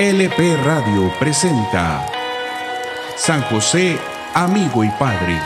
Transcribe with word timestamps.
LP 0.00 0.56
Radio 0.64 1.12
presenta 1.18 2.06
San 3.16 3.42
José, 3.42 3.98
Amigo 4.32 4.82
y 4.82 4.88
Padre. 4.98 5.38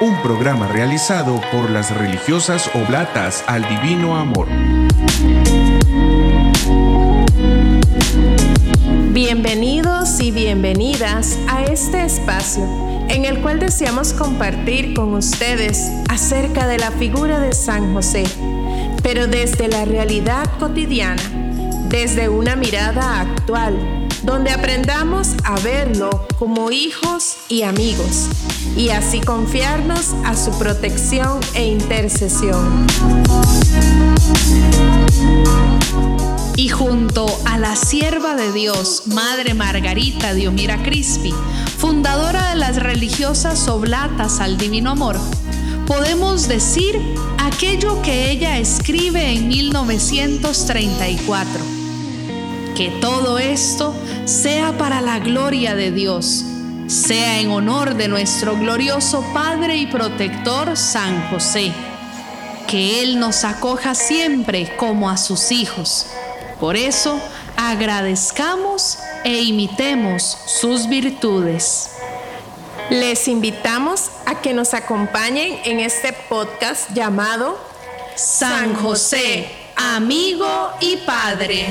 Un 0.00 0.16
programa 0.22 0.66
realizado 0.66 1.42
por 1.52 1.68
las 1.68 1.94
religiosas 1.94 2.70
oblatas 2.74 3.44
al 3.46 3.68
Divino 3.68 4.16
Amor. 4.16 4.48
Bienvenidos 9.12 10.20
y 10.22 10.30
bienvenidas 10.30 11.38
a 11.46 11.64
este 11.64 12.02
espacio 12.02 12.64
en 13.10 13.26
el 13.26 13.42
cual 13.42 13.60
deseamos 13.60 14.14
compartir 14.14 14.94
con 14.94 15.12
ustedes 15.12 15.90
acerca 16.08 16.66
de 16.66 16.78
la 16.78 16.90
figura 16.92 17.40
de 17.40 17.52
San 17.52 17.92
José, 17.92 18.24
pero 19.02 19.26
desde 19.26 19.68
la 19.68 19.84
realidad 19.84 20.46
cotidiana 20.58 21.43
desde 21.94 22.28
una 22.28 22.56
mirada 22.56 23.20
actual, 23.20 24.08
donde 24.24 24.50
aprendamos 24.50 25.28
a 25.44 25.54
verlo 25.60 26.26
como 26.40 26.72
hijos 26.72 27.36
y 27.48 27.62
amigos 27.62 28.26
y 28.76 28.88
así 28.88 29.20
confiarnos 29.20 30.12
a 30.24 30.34
su 30.34 30.50
protección 30.58 31.38
e 31.54 31.68
intercesión. 31.68 32.88
Y 36.56 36.68
junto 36.68 37.26
a 37.44 37.58
la 37.58 37.76
sierva 37.76 38.34
de 38.34 38.50
Dios, 38.50 39.04
Madre 39.06 39.54
Margarita 39.54 40.34
Diomira 40.34 40.82
Crispi, 40.82 41.32
fundadora 41.78 42.50
de 42.50 42.56
las 42.56 42.82
religiosas 42.82 43.68
oblatas 43.68 44.40
al 44.40 44.58
Divino 44.58 44.90
Amor, 44.90 45.16
podemos 45.86 46.48
decir 46.48 47.00
aquello 47.38 48.02
que 48.02 48.32
ella 48.32 48.58
escribe 48.58 49.30
en 49.30 49.46
1934 49.46 51.73
que 52.74 52.90
todo 53.00 53.38
esto 53.38 53.94
sea 54.24 54.76
para 54.76 55.00
la 55.00 55.20
gloria 55.20 55.76
de 55.76 55.92
Dios, 55.92 56.44
sea 56.88 57.38
en 57.38 57.50
honor 57.50 57.94
de 57.94 58.08
nuestro 58.08 58.56
glorioso 58.56 59.24
Padre 59.32 59.76
y 59.76 59.86
protector 59.86 60.76
San 60.76 61.30
José. 61.30 61.72
Que 62.66 63.02
Él 63.02 63.20
nos 63.20 63.44
acoja 63.44 63.94
siempre 63.94 64.74
como 64.76 65.08
a 65.08 65.16
sus 65.16 65.52
hijos. 65.52 66.06
Por 66.58 66.76
eso, 66.76 67.20
agradezcamos 67.56 68.98
e 69.22 69.42
imitemos 69.42 70.36
sus 70.46 70.88
virtudes. 70.88 71.90
Les 72.90 73.28
invitamos 73.28 74.10
a 74.26 74.40
que 74.40 74.52
nos 74.52 74.74
acompañen 74.74 75.60
en 75.64 75.78
este 75.78 76.12
podcast 76.12 76.90
llamado 76.92 77.56
San 78.16 78.74
José, 78.74 79.48
amigo 79.76 80.72
y 80.80 80.96
Padre. 80.98 81.66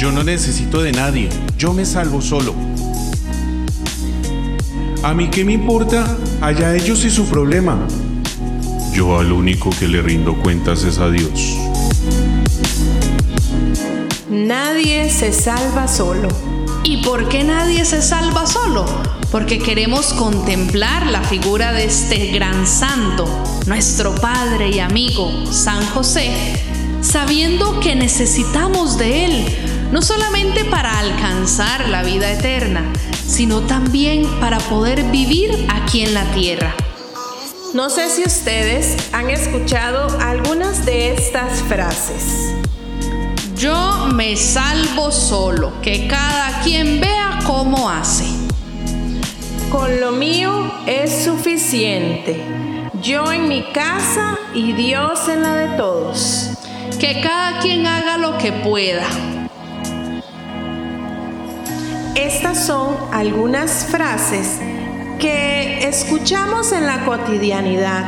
Yo 0.00 0.10
no 0.10 0.24
necesito 0.24 0.80
de 0.80 0.92
nadie, 0.92 1.28
yo 1.58 1.74
me 1.74 1.84
salvo 1.84 2.22
solo. 2.22 2.54
A 5.02 5.12
mí 5.12 5.28
qué 5.28 5.44
me 5.44 5.52
importa, 5.52 6.16
allá 6.40 6.74
ellos 6.74 7.04
y 7.04 7.10
su 7.10 7.26
problema. 7.26 7.86
Yo 8.94 9.18
al 9.18 9.30
único 9.30 9.68
que 9.68 9.88
le 9.88 10.00
rindo 10.00 10.38
cuentas 10.38 10.84
es 10.84 10.96
a 10.96 11.10
Dios. 11.10 11.54
Nadie 14.30 15.10
se 15.10 15.34
salva 15.34 15.86
solo. 15.86 16.28
¿Y 16.82 17.04
por 17.04 17.28
qué 17.28 17.44
nadie 17.44 17.84
se 17.84 18.00
salva 18.00 18.46
solo? 18.46 18.86
Porque 19.30 19.58
queremos 19.58 20.14
contemplar 20.14 21.08
la 21.08 21.20
figura 21.20 21.74
de 21.74 21.84
este 21.84 22.28
gran 22.28 22.66
santo, 22.66 23.28
nuestro 23.66 24.14
Padre 24.14 24.70
y 24.70 24.80
amigo, 24.80 25.30
San 25.52 25.84
José, 25.88 26.30
sabiendo 27.02 27.80
que 27.80 27.96
necesitamos 27.96 28.96
de 28.96 29.26
Él, 29.26 29.69
no 29.92 30.02
solamente 30.02 30.64
para 30.64 30.98
alcanzar 30.98 31.88
la 31.88 32.02
vida 32.02 32.30
eterna, 32.30 32.84
sino 33.26 33.62
también 33.62 34.26
para 34.40 34.58
poder 34.58 35.02
vivir 35.04 35.66
aquí 35.68 36.02
en 36.02 36.14
la 36.14 36.24
tierra. 36.32 36.74
No 37.74 37.90
sé 37.90 38.08
si 38.08 38.22
ustedes 38.22 38.96
han 39.12 39.30
escuchado 39.30 40.08
algunas 40.20 40.84
de 40.86 41.12
estas 41.12 41.62
frases. 41.62 42.54
Yo 43.56 44.08
me 44.12 44.36
salvo 44.36 45.12
solo, 45.12 45.72
que 45.82 46.08
cada 46.08 46.62
quien 46.62 47.00
vea 47.00 47.38
cómo 47.46 47.90
hace. 47.90 48.24
Con 49.70 50.00
lo 50.00 50.12
mío 50.12 50.72
es 50.86 51.24
suficiente. 51.24 52.42
Yo 53.02 53.30
en 53.30 53.48
mi 53.48 53.62
casa 53.72 54.36
y 54.54 54.72
Dios 54.72 55.28
en 55.28 55.42
la 55.42 55.54
de 55.54 55.76
todos. 55.76 56.50
Que 56.98 57.20
cada 57.20 57.60
quien 57.60 57.86
haga 57.86 58.18
lo 58.18 58.36
que 58.38 58.50
pueda. 58.52 59.06
Estas 62.20 62.66
son 62.66 62.98
algunas 63.12 63.86
frases 63.86 64.58
que 65.18 65.88
escuchamos 65.88 66.70
en 66.70 66.84
la 66.84 67.06
cotidianidad. 67.06 68.04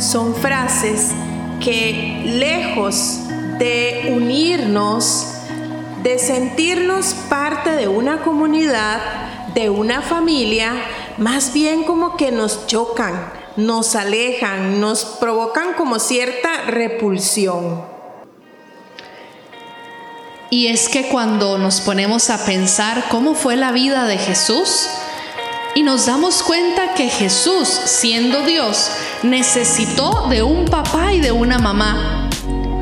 Son 0.00 0.34
frases 0.34 1.12
que 1.60 2.22
lejos 2.26 3.20
de 3.60 4.12
unirnos, 4.12 5.34
de 6.02 6.18
sentirnos 6.18 7.14
parte 7.28 7.76
de 7.76 7.86
una 7.86 8.22
comunidad, 8.22 9.00
de 9.54 9.70
una 9.70 10.02
familia, 10.02 10.72
más 11.16 11.52
bien 11.52 11.84
como 11.84 12.16
que 12.16 12.32
nos 12.32 12.66
chocan, 12.66 13.32
nos 13.54 13.94
alejan, 13.94 14.80
nos 14.80 15.04
provocan 15.04 15.74
como 15.74 16.00
cierta 16.00 16.62
repulsión. 16.66 17.89
Y 20.52 20.66
es 20.66 20.88
que 20.88 21.08
cuando 21.08 21.58
nos 21.58 21.80
ponemos 21.80 22.28
a 22.28 22.44
pensar 22.44 23.04
cómo 23.08 23.34
fue 23.34 23.56
la 23.56 23.70
vida 23.70 24.06
de 24.06 24.18
Jesús 24.18 24.88
y 25.76 25.84
nos 25.84 26.06
damos 26.06 26.42
cuenta 26.42 26.94
que 26.94 27.08
Jesús, 27.08 27.68
siendo 27.68 28.44
Dios, 28.44 28.90
necesitó 29.22 30.26
de 30.28 30.42
un 30.42 30.64
papá 30.64 31.12
y 31.12 31.20
de 31.20 31.30
una 31.30 31.58
mamá. 31.60 32.28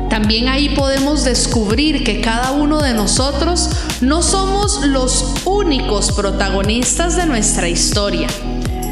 También 0.09 0.47
ahí 0.47 0.69
podemos 0.69 1.23
descubrir 1.23 2.03
que 2.03 2.21
cada 2.21 2.53
uno 2.53 2.81
de 2.81 2.95
nosotros 2.95 3.69
no 4.01 4.23
somos 4.23 4.83
los 4.87 5.35
únicos 5.45 6.11
protagonistas 6.13 7.17
de 7.17 7.27
nuestra 7.27 7.69
historia. 7.69 8.29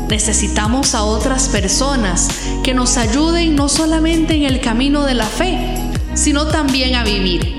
Necesitamos 0.08 0.94
a 0.94 1.04
otras 1.04 1.50
personas 1.50 2.30
que 2.64 2.76
nos 2.76 2.98
ayuden 2.98 3.56
no 3.56 3.70
solamente 3.70 4.36
en 4.36 4.44
el 4.44 4.62
camino 4.62 5.04
de 5.04 5.16
la 5.16 5.26
fe, 5.26 5.58
sino 6.14 6.46
también 6.46 6.94
a 6.94 7.04
vivir. 7.04 7.57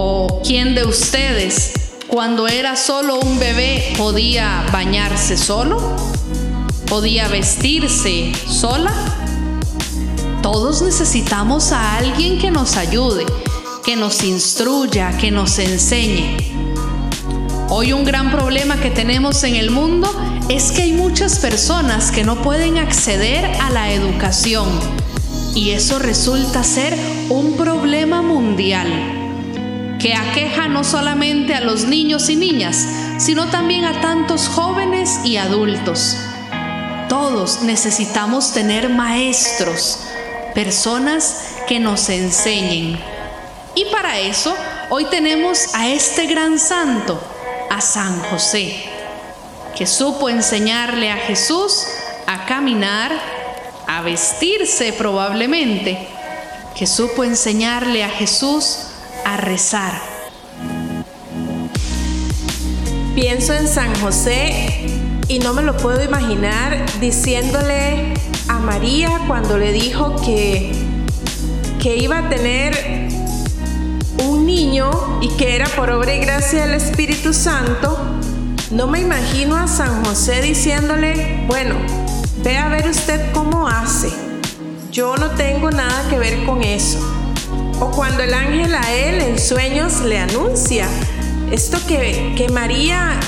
¿O 0.00 0.40
quién 0.46 0.76
de 0.76 0.86
ustedes, 0.86 1.72
cuando 2.06 2.46
era 2.46 2.76
solo 2.76 3.18
un 3.18 3.40
bebé, 3.40 3.94
podía 3.98 4.64
bañarse 4.72 5.36
solo? 5.36 5.96
¿Podía 6.86 7.26
vestirse 7.26 8.32
sola? 8.46 8.92
Todos 10.40 10.82
necesitamos 10.82 11.72
a 11.72 11.96
alguien 11.96 12.38
que 12.38 12.52
nos 12.52 12.76
ayude, 12.76 13.26
que 13.84 13.96
nos 13.96 14.22
instruya, 14.22 15.18
que 15.18 15.32
nos 15.32 15.58
enseñe. 15.58 16.36
Hoy 17.68 17.92
un 17.92 18.04
gran 18.04 18.30
problema 18.30 18.76
que 18.76 18.90
tenemos 18.90 19.42
en 19.42 19.56
el 19.56 19.72
mundo 19.72 20.08
es 20.48 20.70
que 20.70 20.82
hay 20.82 20.92
muchas 20.92 21.40
personas 21.40 22.12
que 22.12 22.22
no 22.22 22.40
pueden 22.40 22.78
acceder 22.78 23.46
a 23.60 23.70
la 23.70 23.92
educación 23.92 24.68
y 25.56 25.70
eso 25.70 25.98
resulta 25.98 26.62
ser 26.62 26.96
un 27.30 27.56
problema 27.56 28.22
mundial 28.22 29.17
que 29.98 30.14
aqueja 30.14 30.68
no 30.68 30.84
solamente 30.84 31.54
a 31.54 31.60
los 31.60 31.84
niños 31.84 32.28
y 32.28 32.36
niñas, 32.36 32.86
sino 33.18 33.48
también 33.50 33.84
a 33.84 34.00
tantos 34.00 34.48
jóvenes 34.48 35.20
y 35.24 35.36
adultos. 35.36 36.16
Todos 37.08 37.62
necesitamos 37.62 38.52
tener 38.52 38.88
maestros, 38.90 40.00
personas 40.54 41.56
que 41.66 41.80
nos 41.80 42.08
enseñen. 42.08 42.98
Y 43.74 43.86
para 43.86 44.18
eso 44.18 44.54
hoy 44.90 45.06
tenemos 45.06 45.74
a 45.74 45.88
este 45.88 46.26
gran 46.26 46.58
santo, 46.58 47.20
a 47.70 47.80
San 47.80 48.20
José, 48.24 48.84
que 49.76 49.86
supo 49.86 50.28
enseñarle 50.28 51.10
a 51.10 51.16
Jesús 51.16 51.86
a 52.26 52.44
caminar, 52.44 53.12
a 53.86 54.02
vestirse 54.02 54.92
probablemente, 54.92 56.08
que 56.76 56.86
supo 56.86 57.24
enseñarle 57.24 58.04
a 58.04 58.10
Jesús 58.10 58.87
a 59.28 59.36
rezar. 59.36 59.92
Pienso 63.14 63.52
en 63.52 63.68
San 63.68 63.94
José 64.00 64.86
y 65.28 65.38
no 65.40 65.52
me 65.52 65.62
lo 65.62 65.76
puedo 65.76 66.02
imaginar 66.02 66.86
diciéndole 66.98 68.14
a 68.48 68.58
María 68.58 69.20
cuando 69.26 69.58
le 69.58 69.72
dijo 69.72 70.16
que, 70.24 70.72
que 71.78 71.96
iba 71.96 72.20
a 72.20 72.28
tener 72.30 73.08
un 74.24 74.46
niño 74.46 74.90
y 75.20 75.28
que 75.36 75.56
era 75.56 75.66
por 75.66 75.90
obra 75.90 76.14
y 76.14 76.20
gracia 76.20 76.64
del 76.64 76.74
Espíritu 76.74 77.34
Santo. 77.34 77.98
No 78.70 78.86
me 78.86 79.00
imagino 79.00 79.56
a 79.56 79.68
San 79.68 80.06
José 80.06 80.40
diciéndole, 80.40 81.44
bueno, 81.46 81.74
ve 82.42 82.56
a 82.56 82.68
ver 82.68 82.88
usted 82.88 83.30
cómo 83.32 83.68
hace. 83.68 84.10
Yo 84.90 85.16
no 85.16 85.32
tengo 85.32 85.70
nada 85.70 86.08
que 86.08 86.18
ver 86.18 86.46
con 86.46 86.62
eso. 86.62 87.17
O 87.80 87.90
cuando 87.92 88.22
el 88.22 88.34
ángel 88.34 88.74
a 88.74 88.92
él 88.92 89.20
en 89.20 89.38
sueños 89.38 90.00
le 90.00 90.18
anuncia 90.18 90.88
esto 91.52 91.78
que, 91.86 92.34
que 92.36 92.48
María 92.48 93.18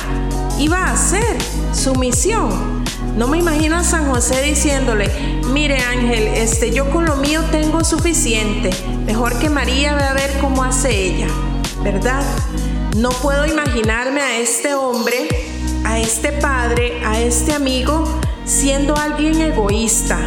iba 0.58 0.79
a 0.79 0.93
hacer, 0.93 1.38
su 1.73 1.94
misión. 1.94 2.85
No 3.17 3.29
me 3.29 3.38
imagino 3.38 3.76
a 3.76 3.85
San 3.85 4.11
José 4.11 4.43
diciéndole, 4.43 5.08
mire 5.52 5.79
ángel, 5.79 6.29
este, 6.29 6.73
yo 6.73 6.91
con 6.91 7.06
lo 7.06 7.17
mío 7.17 7.43
tengo 7.50 7.85
suficiente, 7.85 8.70
mejor 9.06 9.38
que 9.38 9.49
María 9.49 9.94
ve 9.94 10.02
a 10.02 10.12
ver 10.14 10.38
cómo 10.41 10.64
hace 10.64 10.91
ella, 10.91 11.26
¿verdad? 11.82 12.23
No 12.96 13.11
puedo 13.11 13.46
imaginarme 13.46 14.20
a 14.20 14.38
este 14.38 14.75
hombre, 14.75 15.29
a 15.85 15.99
este 15.99 16.32
padre, 16.32 17.03
a 17.05 17.20
este 17.20 17.53
amigo, 17.53 18.05
siendo 18.44 18.96
alguien 18.96 19.41
egoísta, 19.41 20.19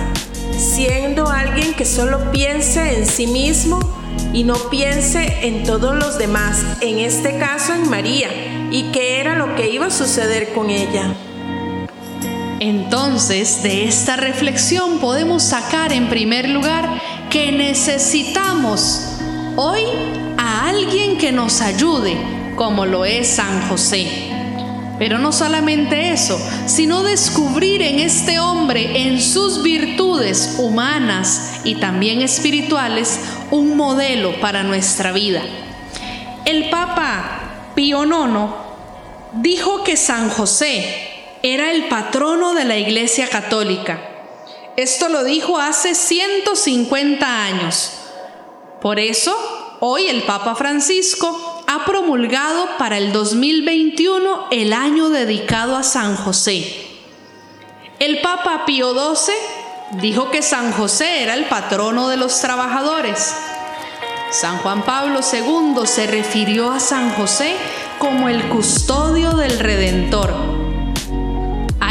siendo 0.58 1.30
alguien 1.30 1.74
que 1.74 1.86
solo 1.86 2.32
piense 2.32 2.98
en 2.98 3.06
sí 3.06 3.28
mismo 3.28 4.03
y 4.34 4.44
no 4.44 4.56
piense 4.70 5.48
en 5.48 5.64
todos 5.64 5.96
los 5.96 6.18
demás, 6.18 6.64
en 6.82 7.00
este 7.00 7.38
caso 7.38 7.74
en 7.74 7.90
María, 7.90 8.30
y 8.72 8.92
qué 8.92 9.20
era 9.20 9.36
lo 9.36 9.56
que 9.56 9.70
iba 9.70 9.88
a 9.88 9.92
suceder 9.92 10.54
con 10.54 10.70
ella. 10.70 11.14
Entonces, 12.60 13.62
de 13.62 13.86
esta 13.86 14.16
reflexión 14.16 15.00
podemos 15.00 15.44
sacar 15.44 15.92
en 15.92 16.10
primer 16.10 16.50
lugar 16.50 17.02
que 17.30 17.52
necesitamos 17.52 19.18
hoy 19.56 19.82
a 20.38 20.70
alguien 20.70 21.18
que 21.18 21.32
nos 21.32 21.62
ayude, 21.62 22.16
como 22.56 22.86
lo 22.86 23.06
es 23.06 23.28
San 23.28 23.68
José. 23.68 24.08
Pero 24.98 25.18
no 25.18 25.32
solamente 25.32 26.12
eso, 26.12 26.40
sino 26.66 27.04
descubrir 27.04 27.82
en 27.82 28.00
este 28.00 28.40
hombre, 28.40 29.08
en 29.08 29.20
sus 29.20 29.62
virtudes 29.64 30.56
humanas 30.60 31.62
y 31.64 31.76
también 31.76 32.22
espirituales, 32.22 33.20
un 33.54 33.78
modelo 33.78 34.42
para 34.42 34.64
nuestra 34.64 35.12
vida. 35.12 35.44
El 36.44 36.72
Papa 36.72 37.70
Pío 37.76 38.04
IX 38.04 38.50
dijo 39.34 39.84
que 39.84 39.96
San 39.96 40.32
José 40.32 41.38
era 41.44 41.72
el 41.72 41.88
patrono 41.88 42.56
de 42.56 42.66
la 42.66 42.78
Iglesia 42.78 43.30
Católica. 43.30 44.02
Esto 44.76 45.08
lo 45.08 45.24
dijo 45.24 45.60
hace 45.60 45.94
150 45.94 47.44
años. 47.44 47.92
Por 48.82 48.98
eso, 48.98 49.38
hoy 49.82 50.08
el 50.08 50.24
Papa 50.24 50.56
Francisco 50.56 51.64
ha 51.68 51.86
promulgado 51.86 52.68
para 52.80 52.98
el 52.98 53.14
2021 53.14 54.48
el 54.50 54.74
año 54.74 55.12
dedicado 55.12 55.78
a 55.78 55.84
San 55.84 56.16
José. 56.16 56.88
El 58.00 58.20
Papa 58.22 58.66
Pío 58.66 58.94
XII 58.94 59.53
dijo 60.02 60.32
que 60.32 60.42
San 60.42 60.72
José 60.72 61.24
era 61.24 61.34
el 61.34 61.46
patrono 61.46 62.08
de 62.08 62.18
los 62.18 62.40
trabajadores. 62.42 63.36
San 64.32 64.58
Juan 64.60 64.84
Pablo 64.84 65.20
II 65.22 65.86
se 65.86 66.08
refirió 66.08 66.72
a 66.72 66.80
San 66.80 67.12
José 67.12 67.56
como 68.00 68.30
el 68.30 68.50
custodio 68.50 69.32
del 69.34 69.60
Redentor 69.60 70.54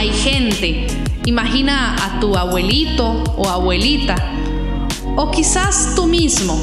hay 0.03 0.11
gente, 0.11 0.89
imagina 1.27 1.95
a 1.95 2.19
tu 2.19 2.37
abuelito 2.37 3.23
o 3.37 3.49
abuelita, 3.49 4.17
o 5.15 5.31
quizás 5.31 5.95
tú 5.95 6.07
mismo, 6.07 6.61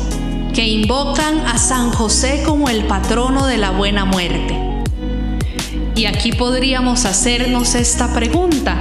que 0.54 0.68
invocan 0.68 1.40
a 1.48 1.58
San 1.58 1.90
José 1.92 2.44
como 2.46 2.68
el 2.68 2.84
patrono 2.84 3.46
de 3.46 3.58
la 3.58 3.72
buena 3.72 4.04
muerte. 4.04 4.60
Y 5.96 6.06
aquí 6.06 6.34
podríamos 6.34 7.06
hacernos 7.06 7.76
esta 7.76 8.14
pregunta. 8.14 8.76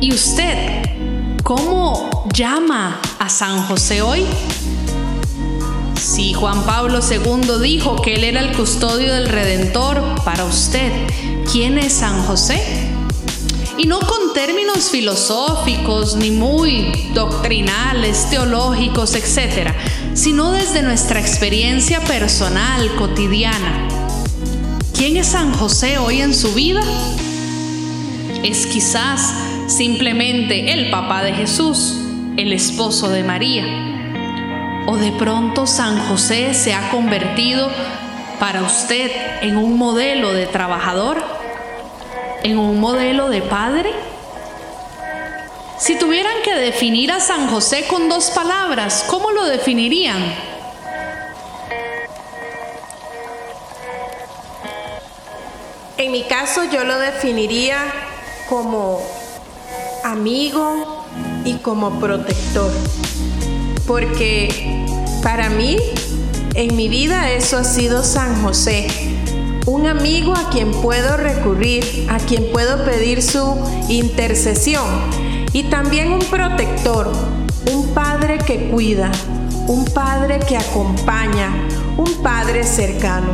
¿Y 0.00 0.14
usted 0.14 0.81
cómo 1.56 2.22
llama 2.32 2.98
a 3.18 3.28
San 3.28 3.62
José 3.66 4.00
hoy? 4.00 4.24
Si 6.00 6.32
Juan 6.32 6.62
Pablo 6.62 7.00
II 7.00 7.60
dijo 7.62 8.00
que 8.00 8.14
él 8.14 8.24
era 8.24 8.40
el 8.40 8.56
custodio 8.56 9.12
del 9.12 9.28
Redentor, 9.28 10.02
para 10.24 10.46
usted, 10.46 10.90
¿quién 11.50 11.76
es 11.76 11.92
San 11.92 12.22
José? 12.24 12.88
y 13.78 13.86
no 13.86 14.00
con 14.00 14.32
términos 14.34 14.90
filosóficos 14.90 16.16
ni 16.16 16.30
muy 16.30 17.10
doctrinales, 17.14 18.28
teológicos, 18.30 19.14
etc., 19.14 19.72
sino 20.14 20.52
desde 20.52 20.82
nuestra 20.82 21.20
experiencia 21.20 22.00
personal, 22.00 22.94
cotidiana. 22.96 23.88
¿Quién 24.94 25.16
es 25.16 25.28
San 25.28 25.52
José 25.54 25.98
hoy 25.98 26.20
en 26.20 26.34
su 26.34 26.52
vida? 26.52 26.82
Es 28.42 28.66
quizás 28.66 29.41
simplemente 29.68 30.72
el 30.72 30.90
papá 30.90 31.22
de 31.22 31.32
Jesús, 31.32 31.98
el 32.36 32.52
esposo 32.52 33.08
de 33.08 33.22
María. 33.22 33.64
O 34.86 34.96
de 34.96 35.12
pronto 35.12 35.66
San 35.66 35.98
José 36.08 36.54
se 36.54 36.74
ha 36.74 36.90
convertido 36.90 37.70
para 38.40 38.62
usted 38.62 39.10
en 39.42 39.56
un 39.56 39.78
modelo 39.78 40.32
de 40.32 40.46
trabajador 40.46 41.42
en 42.42 42.58
un 42.58 42.80
modelo 42.80 43.28
de 43.28 43.42
padre? 43.42 43.92
Si 45.78 45.96
tuvieran 45.96 46.34
que 46.44 46.54
definir 46.54 47.10
a 47.10 47.20
San 47.20 47.48
José 47.48 47.86
con 47.88 48.08
dos 48.08 48.30
palabras, 48.30 49.04
¿cómo 49.08 49.30
lo 49.30 49.44
definirían? 49.44 50.22
En 55.98 56.12
mi 56.12 56.24
caso 56.24 56.64
yo 56.64 56.84
lo 56.84 56.98
definiría 56.98 57.78
como 58.48 59.00
amigo 60.04 61.04
y 61.44 61.54
como 61.54 62.00
protector, 62.00 62.70
porque 63.86 64.84
para 65.22 65.48
mí, 65.50 65.76
en 66.54 66.76
mi 66.76 66.88
vida 66.88 67.30
eso 67.30 67.58
ha 67.58 67.64
sido 67.64 68.02
San 68.02 68.42
José. 68.42 68.86
Un 69.66 69.86
amigo 69.86 70.34
a 70.34 70.50
quien 70.50 70.72
puedo 70.72 71.16
recurrir, 71.16 72.06
a 72.10 72.18
quien 72.18 72.50
puedo 72.50 72.84
pedir 72.84 73.22
su 73.22 73.56
intercesión. 73.88 74.84
Y 75.52 75.64
también 75.64 76.12
un 76.12 76.20
protector, 76.20 77.12
un 77.72 77.88
padre 77.94 78.38
que 78.38 78.70
cuida, 78.70 79.12
un 79.68 79.84
padre 79.84 80.40
que 80.40 80.56
acompaña, 80.56 81.50
un 81.96 82.22
padre 82.22 82.64
cercano. 82.64 83.30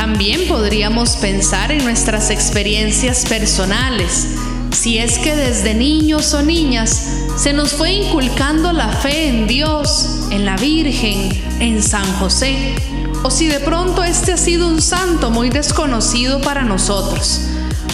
También 0.00 0.48
podríamos 0.48 1.16
pensar 1.16 1.70
en 1.70 1.84
nuestras 1.84 2.30
experiencias 2.30 3.26
personales, 3.26 4.28
si 4.72 4.96
es 4.96 5.18
que 5.18 5.36
desde 5.36 5.74
niños 5.74 6.32
o 6.32 6.40
niñas 6.40 7.06
se 7.36 7.52
nos 7.52 7.74
fue 7.74 7.92
inculcando 7.92 8.72
la 8.72 8.88
fe 8.88 9.28
en 9.28 9.46
Dios, 9.46 10.28
en 10.30 10.46
la 10.46 10.56
Virgen, 10.56 11.28
en 11.60 11.82
San 11.82 12.10
José 12.14 12.76
o 13.22 13.30
si 13.30 13.48
de 13.48 13.60
pronto 13.60 14.02
este 14.02 14.32
ha 14.32 14.38
sido 14.38 14.68
un 14.68 14.80
santo 14.80 15.30
muy 15.30 15.50
desconocido 15.50 16.40
para 16.40 16.62
nosotros. 16.62 17.42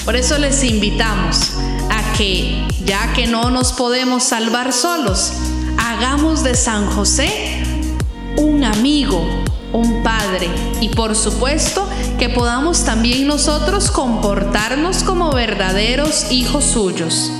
Por 0.05 0.15
eso 0.15 0.39
les 0.39 0.63
invitamos 0.63 1.55
a 1.91 2.13
que, 2.17 2.69
ya 2.85 3.13
que 3.15 3.27
no 3.27 3.51
nos 3.51 3.73
podemos 3.73 4.23
salvar 4.23 4.73
solos, 4.73 5.33
hagamos 5.77 6.45
de 6.45 6.55
San 6.55 6.87
José 6.87 7.65
un 8.37 8.63
amigo, 8.63 9.27
un 9.73 10.05
padre 10.05 10.49
y 10.81 10.89
por 10.91 11.17
supuesto 11.17 11.86
que 12.19 12.29
podamos 12.29 12.85
también 12.85 13.27
nosotros 13.27 13.91
comportarnos 13.91 15.03
como 15.03 15.33
verdaderos 15.33 16.31
hijos 16.31 16.65
suyos. 16.65 17.31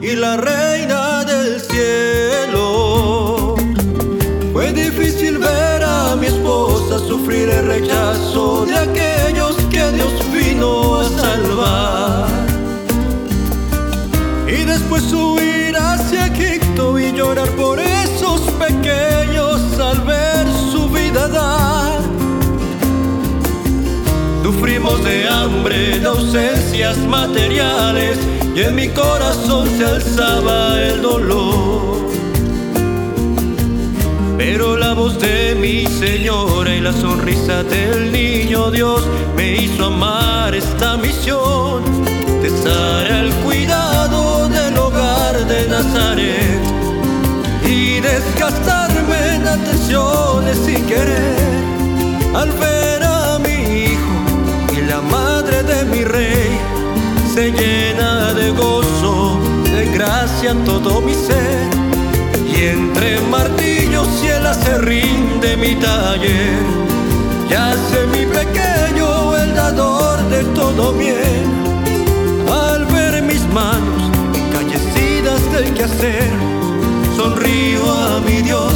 Y 0.00 0.14
la 0.14 0.36
reina 0.36 1.24
del 1.24 1.60
cielo. 1.60 3.56
Fue 4.52 4.72
difícil 4.72 5.38
ver 5.38 5.82
a 5.82 6.14
mi 6.14 6.28
esposa 6.28 7.00
sufrir 7.00 7.50
caso 7.88 8.64
de 8.64 8.76
aquellos 8.76 9.56
que 9.70 9.90
Dios 9.90 10.12
vino 10.32 11.00
a 11.00 11.04
salvar. 11.08 12.28
Y 14.46 14.64
después 14.64 15.12
huir 15.12 15.76
hacia 15.76 16.26
Egipto 16.26 17.00
y 17.00 17.10
llorar 17.10 17.48
por 17.56 17.80
esos 17.80 18.40
pequeños 18.52 19.60
al 19.80 20.00
ver 20.02 20.46
su 20.70 20.88
vida 20.90 21.26
dar. 21.26 22.00
Sufrimos 24.44 25.02
de 25.02 25.28
hambre, 25.28 25.98
de 25.98 26.06
ausencias 26.06 26.98
materiales 26.98 28.16
y 28.56 28.62
en 28.62 28.74
mi 28.74 28.88
corazón 28.88 29.68
se 29.76 29.84
alzaba 29.84 30.80
el 30.80 31.02
dolor. 31.02 32.08
Pero 34.38 34.78
la 34.78 34.94
voz 34.94 35.20
de 35.20 35.54
mi 35.54 35.86
señora 35.86 36.74
y 36.74 36.80
la 36.80 36.92
sonrisa 36.92 37.62
del 37.64 38.10
niño 38.10 38.70
Dios 38.70 39.06
me 39.36 39.56
hizo 39.56 39.84
amar 39.84 40.54
esta 40.54 40.96
misión 40.96 41.82
de 42.40 42.48
estar 42.48 43.12
al 43.12 43.30
cuidado 43.44 44.48
del 44.48 44.78
hogar 44.78 45.46
de 45.46 45.68
Nazaret 45.68 46.60
y 47.62 48.00
desgastarme 48.00 49.34
en 49.34 49.48
atenciones 49.48 50.56
sin 50.64 50.86
querer 50.86 51.56
al 52.34 52.50
ver 52.52 53.02
a 53.02 53.38
mi 53.38 53.84
hijo 53.84 54.16
y 54.78 54.80
la 54.80 55.02
madre 55.02 55.62
de 55.62 55.84
mi 55.84 56.04
rey 56.04 56.58
se 57.34 57.50
llena 57.50 58.15
todo 60.54 61.00
mi 61.00 61.12
ser 61.12 61.68
y 62.46 62.66
entre 62.66 63.20
martillos 63.22 64.06
y 64.22 64.28
el 64.28 64.46
acerrín 64.46 65.40
de 65.40 65.56
mi 65.56 65.74
taller, 65.74 66.62
yace 67.50 68.06
mi 68.12 68.26
pequeño 68.26 69.36
el 69.36 69.54
dador 69.54 70.22
de 70.28 70.44
todo 70.54 70.92
bien. 70.92 71.46
Al 72.48 72.84
ver 72.86 73.22
mis 73.24 73.44
manos 73.48 74.02
encallecidas 74.34 75.40
del 75.52 75.74
quehacer, 75.74 76.30
sonrío 77.16 77.82
a 77.92 78.20
mi 78.20 78.42
Dios 78.42 78.72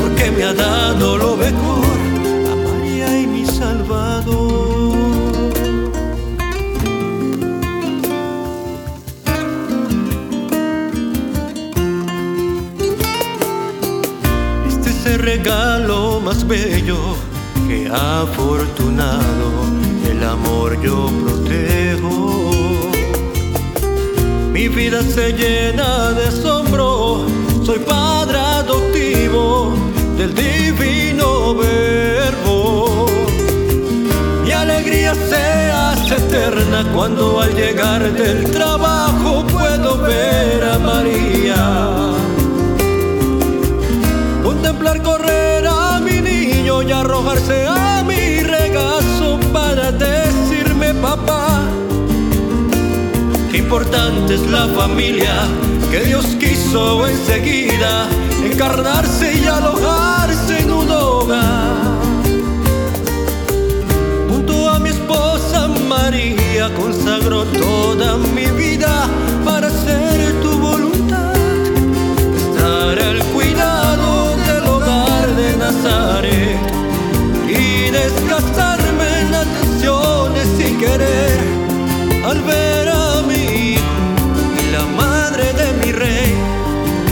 porque 0.00 0.30
me 0.30 0.44
ha 0.44 0.54
dado 0.54 1.18
lo 1.18 1.36
mejor, 1.36 1.91
bello 16.52 17.16
que 17.66 17.88
afortunado 17.88 19.48
el 20.10 20.22
amor 20.22 20.78
yo 20.82 21.08
protejo. 21.24 22.50
Mi 24.52 24.68
vida 24.68 25.00
se 25.02 25.32
llena 25.32 26.10
de 26.12 26.26
asombro, 26.26 27.24
soy 27.64 27.78
padre 27.78 28.38
adoptivo 28.38 29.72
del 30.18 30.34
divino 30.34 31.54
verbo. 31.54 33.06
Mi 34.44 34.52
alegría 34.52 35.14
se 35.14 35.70
hace 35.70 36.16
eterna 36.16 36.84
cuando 36.94 37.40
al 37.40 37.54
llegar 37.54 38.12
del 38.12 38.50
trabajo 38.50 39.46
puedo 39.46 40.02
ver 40.02 40.62
a 40.64 40.78
María. 40.78 41.60
Contemplar 44.44 45.02
correr 45.02 45.41
y 46.86 46.90
arrojarse 46.90 47.66
a 47.66 48.02
mi 48.02 48.40
regazo 48.40 49.38
para 49.52 49.92
decirme 49.92 50.92
papá. 50.94 51.62
Qué 53.50 53.58
importante 53.58 54.34
es 54.34 54.40
la 54.50 54.66
familia 54.68 55.32
que 55.90 56.00
Dios 56.00 56.24
quiso 56.40 57.06
enseguida 57.06 58.08
encarnarse 58.44 59.34
y 59.34 59.46
alojarse 59.46 60.60
en 60.60 60.72
un 60.72 60.90
hogar. 60.90 61.76
Junto 64.28 64.68
a 64.68 64.78
mi 64.80 64.88
esposa 64.90 65.68
María 65.88 66.70
consagro 66.74 67.44
toda 67.44 68.16
mi 68.16 68.46
vida 68.46 69.06
para 69.44 69.68
hacer 69.68 70.11
ver 82.46 82.88
a 82.88 83.22
la 84.72 84.86
madre 84.96 85.52
de 85.52 85.72
mi 85.80 85.92
rey 85.92 86.34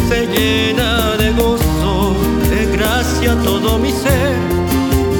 se 0.09 0.27
llena 0.27 1.17
de 1.17 1.31
gozo, 1.33 2.17
de 2.49 2.67
gracia 2.77 3.37
todo 3.45 3.79
mi 3.79 3.91
ser. 3.91 4.37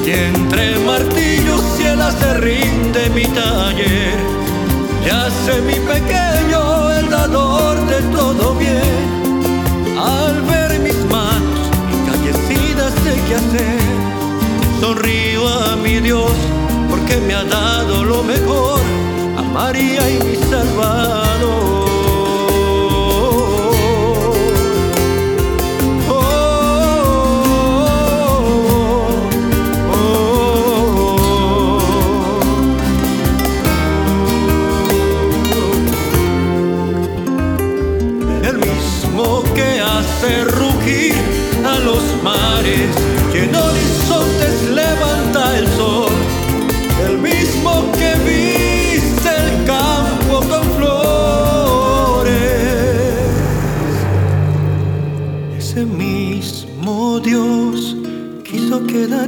Y 0.05 0.11
entre 0.11 0.79
martillos 0.79 1.63
y 1.79 1.83
el 1.83 2.01
acerrín 2.01 2.91
de 2.91 3.09
mi 3.11 3.25
taller 3.25 4.17
yace 5.05 5.61
mi 5.61 5.75
pequeño 5.75 6.91
el 6.91 7.09
dador 7.09 7.75
de 7.85 8.01
todo 8.17 8.55
bien. 8.55 8.99
Al 9.97 10.41
ver 10.41 10.79
mis 10.79 10.99
manos 11.05 11.59
encallecidas 11.95 12.93
de 13.05 13.13
qué 13.27 13.35
hacer 13.35 13.81
sonrío 14.81 15.47
a 15.47 15.75
mi 15.75 15.99
Dios 15.99 16.31
porque 16.89 17.17
me 17.27 17.35
ha 17.35 17.43
dado 17.43 18.03
lo 18.03 18.23
mejor 18.23 18.79
María 19.53 20.09
y 20.09 20.19
mi 20.23 20.35
Salvador 20.35 21.80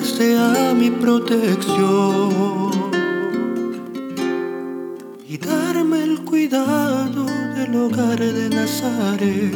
quiso 0.04 0.18
quedarse 0.18 0.38
a 0.38 0.74
mi 0.74 0.90
protección 0.90 2.72
y 5.28 5.38
darme 5.38 6.04
el 6.04 6.20
cuidado 6.22 7.26
del 7.56 7.76
hogar 7.76 8.20
de 8.20 8.50
Nazaret 8.50 9.56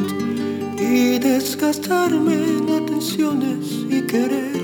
y 0.80 1.20
desgastarme 1.20 2.34
en 2.34 2.84
atenciones 2.84 3.86
y 3.90 4.02
querer 4.02 4.62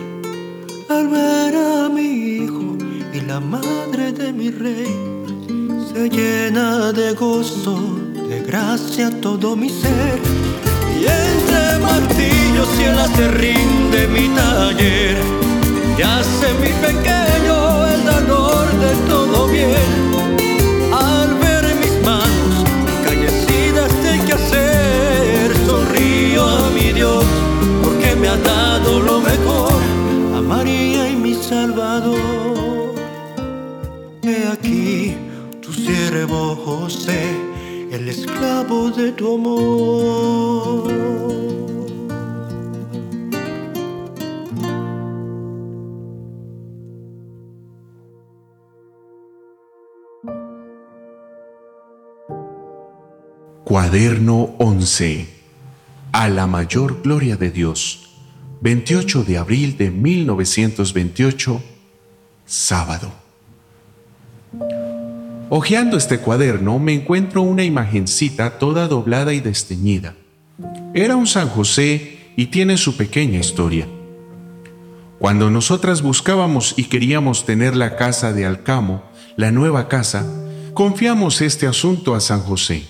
al 0.90 1.08
ver 1.10 1.56
a 1.56 1.90
mi 1.90 2.38
hijo 2.38 2.78
y 3.14 3.22
la 3.22 3.40
madre 3.40 4.12
de 4.14 4.34
mi 4.34 4.52
rey 4.52 4.88
se 5.94 6.10
llena 6.10 6.92
de 6.92 7.14
gozo, 7.14 7.78
de 8.30 8.42
gracia 8.42 9.12
todo 9.22 9.56
mi 9.56 9.70
ser. 9.70 10.20
Y 11.00 11.06
entre 11.06 11.80
martillos 11.80 12.70
y 12.80 12.84
el 12.84 12.98
acerrín 12.98 13.92
de 13.92 14.08
mi 14.08 14.30
taller 14.30 15.53
yace 15.98 16.54
mi 16.62 16.72
pequeño 16.88 17.88
el 17.88 18.06
dador 18.06 18.66
de 18.84 18.96
todo 19.08 19.48
bien 19.48 19.92
al 20.92 21.34
ver 21.36 21.76
mis 21.76 21.96
manos 22.04 22.56
encallecidas 22.98 23.92
de 24.04 24.26
qué 24.26 24.34
hacer, 24.34 25.56
sonrío 25.66 26.44
a 26.48 26.70
mi 26.72 26.92
Dios 26.94 27.26
porque 27.84 28.16
me 28.16 28.28
ha 28.28 28.38
dado 28.38 29.00
lo 29.00 29.22
mejor 29.22 29.74
a 30.38 30.42
María 30.42 31.10
y 31.10 31.16
mi 31.16 31.34
Salvador. 31.36 32.94
He 34.24 34.48
aquí 34.48 35.16
tu 35.62 35.72
siervo 35.74 36.56
José, 36.56 37.36
el 37.92 38.08
esclavo 38.08 38.90
de 38.90 39.12
tu 39.12 39.36
amor. 39.36 40.84
Cuaderno 53.64 54.56
11. 54.60 55.28
A 56.12 56.30
la 56.30 56.48
mayor 56.48 57.02
gloria 57.02 57.38
de 57.38 57.50
Dios. 57.50 58.10
28 58.62 59.24
de 59.24 59.38
abril 59.38 59.78
de 59.78 59.90
1928. 59.90 61.62
sábado. 62.46 63.12
Ojeando 65.50 65.98
este 65.98 66.20
cuaderno 66.20 66.78
me 66.80 66.94
encuentro 66.94 67.42
una 67.42 67.64
imagencita 67.64 68.58
toda 68.60 68.88
doblada 68.88 69.34
y 69.34 69.40
desteñida. 69.40 70.16
Era 70.94 71.16
un 71.16 71.28
San 71.28 71.50
José 71.50 72.32
y 72.36 72.48
tiene 72.48 72.78
su 72.78 72.96
pequeña 72.98 73.40
historia. 73.40 73.88
Cuando 75.20 75.50
nosotras 75.50 76.02
buscábamos 76.02 76.74
y 76.78 76.86
queríamos 76.86 77.46
tener 77.46 77.76
la 77.76 77.96
casa 77.96 78.34
de 78.34 78.46
Alcamo, 78.46 79.04
la 79.36 79.52
nueva 79.52 79.88
casa, 79.88 80.26
confiamos 80.74 81.42
este 81.42 81.68
asunto 81.68 82.16
a 82.16 82.20
San 82.20 82.42
José. 82.42 82.86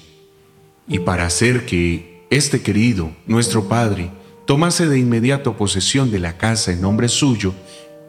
Y 0.87 0.99
para 0.99 1.25
hacer 1.25 1.65
que 1.65 2.25
este 2.29 2.61
querido, 2.61 3.11
nuestro 3.25 3.67
Padre, 3.69 4.11
tomase 4.45 4.87
de 4.87 4.99
inmediato 4.99 5.55
posesión 5.55 6.11
de 6.11 6.19
la 6.19 6.37
casa 6.37 6.71
en 6.73 6.81
nombre 6.81 7.07
suyo 7.07 7.53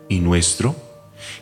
y 0.09 0.21
nuestro, 0.21 0.75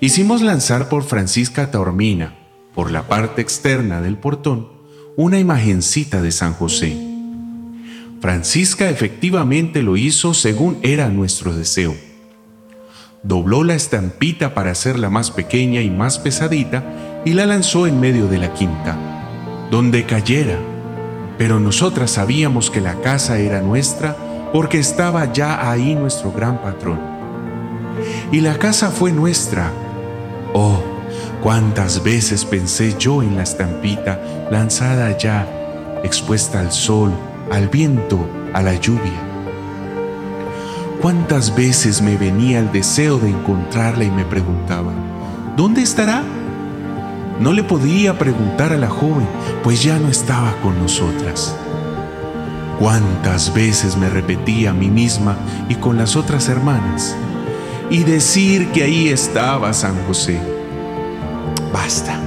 hicimos 0.01 0.43
lanzar 0.43 0.89
por 0.89 1.05
Francisca 1.05 1.71
Taormina, 1.71 2.39
por 2.75 2.91
la 2.91 3.09
parte 3.09 3.41
externa 3.41 4.03
del 4.03 4.19
portón, 4.19 4.69
una 5.17 5.39
imagencita 5.39 6.21
de 6.21 6.33
San 6.33 6.53
José. 6.53 6.97
Francisca 8.21 8.89
efectivamente 8.89 9.83
lo 9.83 9.97
hizo 9.97 10.35
según 10.35 10.79
era 10.83 11.09
nuestro 11.09 11.55
deseo. 11.55 11.97
Dobló 13.25 13.63
la 13.63 13.75
estampita 13.75 14.53
para 14.53 14.73
hacerla 14.73 15.09
más 15.09 15.31
pequeña 15.31 15.81
y 15.81 15.91
más 15.91 16.19
pesadita 16.19 17.23
y 17.25 17.35
la 17.35 17.47
lanzó 17.47 17.87
en 17.87 18.01
medio 18.01 18.27
de 18.27 18.39
la 18.39 18.53
quinta, 18.53 18.97
donde 19.71 20.05
cayera. 20.05 20.59
Pero 21.39 21.61
nosotras 21.61 22.11
sabíamos 22.11 22.69
que 22.69 22.81
la 22.81 23.01
casa 23.01 23.39
era 23.39 23.61
nuestra 23.61 24.17
porque 24.53 24.81
estaba 24.81 25.33
ya 25.33 25.71
ahí 25.71 25.95
nuestro 25.95 26.33
gran 26.33 26.61
patrón. 26.61 26.99
Y 28.33 28.41
la 28.41 28.59
casa 28.59 28.91
fue 28.91 29.13
nuestra. 29.13 29.71
Oh, 30.53 30.83
cuántas 31.45 32.03
veces 32.03 32.45
pensé 32.45 32.97
yo 32.99 33.23
en 33.23 33.37
la 33.37 33.45
estampita 33.45 34.21
lanzada 34.51 35.17
ya, 35.17 35.47
expuesta 36.03 36.59
al 36.59 36.73
sol, 36.73 37.13
al 37.53 37.69
viento, 37.69 38.29
a 38.53 38.63
la 38.63 38.75
lluvia. 38.75 39.32
Cuántas 41.03 41.57
veces 41.57 42.01
me 42.01 42.17
venía 42.17 42.61
el 42.61 42.71
deseo 42.71 43.19
de 43.19 43.29
encontrarla 43.29 44.05
y 44.05 44.11
me 44.13 44.25
preguntaba, 44.25 44.93
¿dónde 45.57 45.83
estará? 45.83 46.23
No 47.41 47.53
le 47.53 47.65
podía 47.65 48.17
preguntar 48.17 48.73
a 48.73 48.77
la 48.77 48.89
joven, 48.89 49.27
pues 49.65 49.83
ya 49.83 49.99
no 49.99 50.09
estaba 50.09 50.55
con 50.63 50.79
nosotras. 50.79 51.57
Cuántas 52.79 53.53
veces 53.53 53.97
me 53.97 54.09
repetía 54.09 54.71
a 54.71 54.75
mí 54.75 54.91
misma 54.91 55.37
y 55.69 55.75
con 55.75 55.99
las 55.99 56.15
otras 56.15 56.49
hermanas, 56.49 57.17
y 57.91 58.05
decir 58.05 58.71
que 58.71 58.85
ahí 58.85 59.09
estaba 59.09 59.73
San 59.73 59.97
José. 60.07 60.41
Basta. 61.73 62.21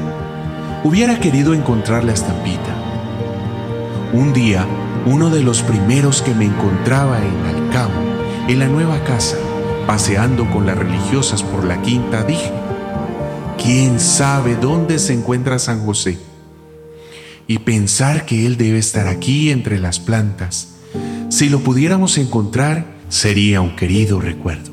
Hubiera 0.83 1.17
querido 1.21 1.53
encontrar 1.53 2.03
la 2.03 2.11
estampita. 2.11 2.75
Un 4.11 4.33
día, 4.33 4.67
uno 5.05 5.29
de 5.29 5.43
los 5.43 5.61
primeros 5.61 6.21
que 6.21 6.33
me 6.33 6.43
encontraba 6.43 7.19
en 7.19 7.55
Alcamo, 7.55 8.04
en 8.47 8.59
la 8.59 8.67
nueva 8.67 9.03
casa, 9.03 9.37
paseando 9.87 10.49
con 10.51 10.67
las 10.67 10.77
religiosas 10.77 11.41
por 11.41 11.63
la 11.63 11.81
quinta, 11.81 12.23
dije, 12.23 12.51
¿quién 13.57 13.99
sabe 13.99 14.55
dónde 14.55 14.99
se 14.99 15.13
encuentra 15.13 15.57
San 15.57 15.83
José? 15.83 16.19
Y 17.47 17.59
pensar 17.59 18.25
que 18.25 18.45
Él 18.45 18.57
debe 18.57 18.77
estar 18.77 19.07
aquí 19.07 19.49
entre 19.49 19.79
las 19.79 19.99
plantas. 19.99 20.75
Si 21.29 21.49
lo 21.49 21.61
pudiéramos 21.61 22.19
encontrar, 22.19 22.85
sería 23.09 23.61
un 23.61 23.75
querido 23.75 24.19
recuerdo. 24.19 24.71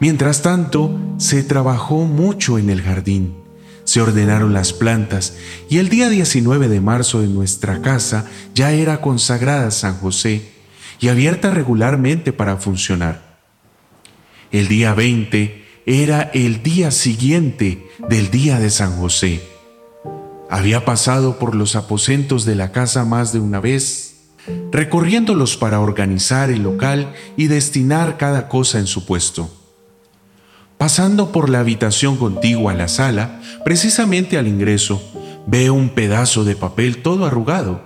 Mientras 0.00 0.40
tanto, 0.40 0.98
se 1.18 1.42
trabajó 1.42 2.04
mucho 2.04 2.58
en 2.58 2.70
el 2.70 2.80
jardín. 2.80 3.34
Se 3.84 4.00
ordenaron 4.00 4.54
las 4.54 4.72
plantas 4.72 5.34
y 5.68 5.76
el 5.76 5.90
día 5.90 6.08
19 6.08 6.68
de 6.68 6.80
marzo 6.80 7.22
en 7.22 7.34
nuestra 7.34 7.82
casa 7.82 8.24
ya 8.54 8.72
era 8.72 9.02
consagrada 9.02 9.70
San 9.70 9.98
José 9.98 10.53
y 11.00 11.08
abierta 11.08 11.50
regularmente 11.50 12.32
para 12.32 12.56
funcionar. 12.56 13.38
El 14.50 14.68
día 14.68 14.94
20 14.94 15.64
era 15.86 16.22
el 16.32 16.62
día 16.62 16.90
siguiente 16.90 17.86
del 18.08 18.30
día 18.30 18.58
de 18.58 18.70
San 18.70 18.96
José. 18.96 19.42
Había 20.48 20.84
pasado 20.84 21.38
por 21.38 21.54
los 21.54 21.76
aposentos 21.76 22.44
de 22.44 22.54
la 22.54 22.72
casa 22.72 23.04
más 23.04 23.32
de 23.32 23.40
una 23.40 23.60
vez, 23.60 24.30
recorriéndolos 24.70 25.56
para 25.56 25.80
organizar 25.80 26.50
el 26.50 26.62
local 26.62 27.12
y 27.36 27.48
destinar 27.48 28.16
cada 28.16 28.48
cosa 28.48 28.78
en 28.78 28.86
su 28.86 29.04
puesto. 29.04 29.50
Pasando 30.78 31.32
por 31.32 31.48
la 31.48 31.60
habitación 31.60 32.16
contigua 32.16 32.72
a 32.72 32.76
la 32.76 32.88
sala, 32.88 33.40
precisamente 33.64 34.38
al 34.38 34.46
ingreso, 34.46 35.02
veo 35.46 35.74
un 35.74 35.90
pedazo 35.90 36.44
de 36.44 36.56
papel 36.56 37.02
todo 37.02 37.24
arrugado. 37.26 37.82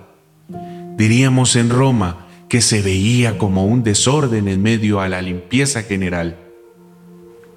Diríamos 0.97 1.55
en 1.55 1.69
Roma, 1.69 2.27
que 2.49 2.61
se 2.61 2.81
veía 2.81 3.37
como 3.37 3.65
un 3.65 3.83
desorden 3.83 4.47
en 4.47 4.61
medio 4.61 4.99
a 4.99 5.07
la 5.07 5.21
limpieza 5.21 5.83
general. 5.83 6.39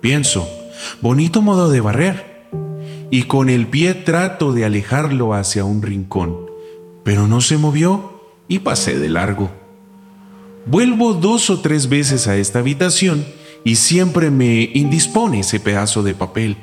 Pienso, 0.00 0.48
bonito 1.00 1.40
modo 1.40 1.70
de 1.70 1.80
barrer, 1.80 2.46
y 3.10 3.24
con 3.24 3.48
el 3.48 3.66
pie 3.66 3.94
trato 3.94 4.52
de 4.52 4.64
alejarlo 4.64 5.34
hacia 5.34 5.64
un 5.64 5.82
rincón, 5.82 6.36
pero 7.04 7.26
no 7.26 7.40
se 7.40 7.56
movió 7.56 8.22
y 8.48 8.60
pasé 8.60 8.98
de 8.98 9.08
largo. 9.08 9.50
Vuelvo 10.66 11.14
dos 11.14 11.50
o 11.50 11.60
tres 11.60 11.88
veces 11.88 12.28
a 12.28 12.36
esta 12.36 12.60
habitación 12.60 13.24
y 13.64 13.76
siempre 13.76 14.30
me 14.30 14.70
indispone 14.74 15.40
ese 15.40 15.58
pedazo 15.58 16.02
de 16.02 16.14
papel. 16.14 16.56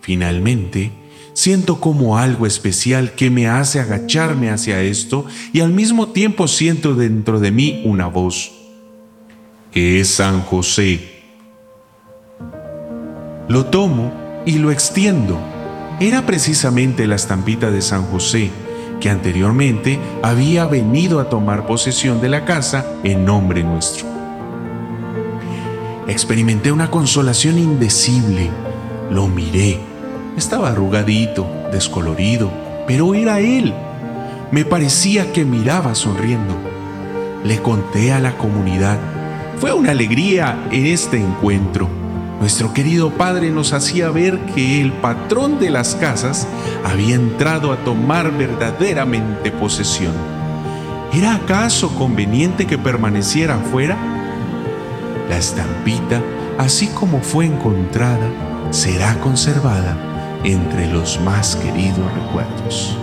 Finalmente, 0.00 0.90
siento 1.36 1.80
como 1.80 2.16
algo 2.16 2.46
especial 2.46 3.12
que 3.12 3.28
me 3.28 3.46
hace 3.46 3.78
agacharme 3.78 4.48
hacia 4.48 4.80
esto 4.80 5.26
y 5.52 5.60
al 5.60 5.70
mismo 5.70 6.08
tiempo 6.08 6.48
siento 6.48 6.94
dentro 6.94 7.40
de 7.40 7.50
mí 7.50 7.82
una 7.84 8.06
voz, 8.06 8.52
que 9.70 10.00
es 10.00 10.08
San 10.08 10.40
José. 10.40 11.24
Lo 13.48 13.66
tomo 13.66 14.14
y 14.46 14.58
lo 14.58 14.70
extiendo. 14.70 15.38
Era 16.00 16.24
precisamente 16.24 17.06
la 17.06 17.16
estampita 17.16 17.70
de 17.70 17.82
San 17.82 18.04
José, 18.04 18.50
que 18.98 19.10
anteriormente 19.10 19.98
había 20.22 20.64
venido 20.64 21.20
a 21.20 21.28
tomar 21.28 21.66
posesión 21.66 22.22
de 22.22 22.30
la 22.30 22.46
casa 22.46 22.86
en 23.04 23.26
nombre 23.26 23.62
nuestro. 23.62 24.06
Experimenté 26.08 26.72
una 26.72 26.90
consolación 26.90 27.58
indecible. 27.58 28.48
Lo 29.10 29.28
miré 29.28 29.95
estaba 30.36 30.68
arrugadito, 30.68 31.46
descolorido, 31.72 32.50
pero 32.86 33.14
era 33.14 33.40
él. 33.40 33.72
Me 34.50 34.64
parecía 34.64 35.32
que 35.32 35.44
miraba 35.44 35.94
sonriendo. 35.94 36.54
Le 37.42 37.60
conté 37.62 38.12
a 38.12 38.20
la 38.20 38.36
comunidad. 38.36 38.98
Fue 39.58 39.72
una 39.72 39.92
alegría 39.92 40.68
este 40.70 41.18
encuentro. 41.18 41.88
Nuestro 42.38 42.74
querido 42.74 43.10
padre 43.10 43.50
nos 43.50 43.72
hacía 43.72 44.10
ver 44.10 44.38
que 44.54 44.82
el 44.82 44.92
patrón 44.92 45.58
de 45.58 45.70
las 45.70 45.94
casas 45.94 46.46
había 46.84 47.14
entrado 47.14 47.72
a 47.72 47.78
tomar 47.78 48.30
verdaderamente 48.30 49.50
posesión. 49.50 50.12
¿Era 51.14 51.34
acaso 51.34 51.94
conveniente 51.94 52.66
que 52.66 52.76
permaneciera 52.76 53.54
afuera? 53.54 53.96
La 55.30 55.38
estampita, 55.38 56.20
así 56.58 56.88
como 56.88 57.22
fue 57.22 57.46
encontrada, 57.46 58.28
será 58.70 59.18
conservada 59.20 59.96
entre 60.46 60.86
los 60.92 61.20
más 61.22 61.56
queridos 61.56 62.12
recuerdos. 62.14 62.96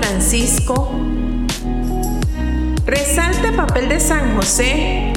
Francisco 0.00 0.92
resalta 2.86 3.48
el 3.48 3.56
papel 3.56 3.88
de 3.88 3.98
San 3.98 4.36
José 4.36 5.12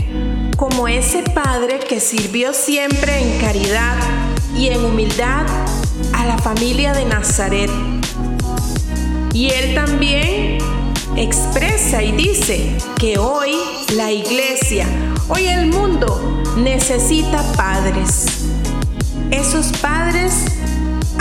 como 0.58 0.88
ese 0.88 1.22
padre 1.22 1.78
que 1.80 2.00
sirvió 2.00 2.52
siempre 2.52 3.22
en 3.22 3.40
caridad 3.40 3.96
y 4.58 4.70
en 4.70 4.84
humildad 4.84 5.46
a 6.14 6.26
la 6.26 6.40
familia 6.40 6.94
de 6.94 7.06
Nazaret. 7.06 7.70
Y 9.34 9.52
él 9.52 9.76
también 9.76 10.58
expresa 11.16 12.02
y 12.02 12.14
dice 12.14 12.76
que 12.98 13.20
hoy 13.20 13.56
la 13.96 14.12
iglesia, 14.12 14.88
hoy 15.30 15.46
el 15.46 15.68
mundo 15.68 16.42
necesita 16.58 17.44
padres. 17.56 18.26
Esos 19.30 19.68
padres 19.78 20.34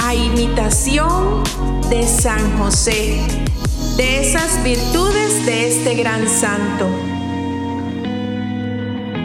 a 0.02 0.14
imitación 0.14 1.42
de 1.90 2.06
San 2.06 2.56
José, 2.56 3.20
de 3.96 4.20
esas 4.20 4.62
virtudes 4.62 5.44
de 5.44 5.66
este 5.66 5.96
gran 5.96 6.28
santo. 6.28 6.88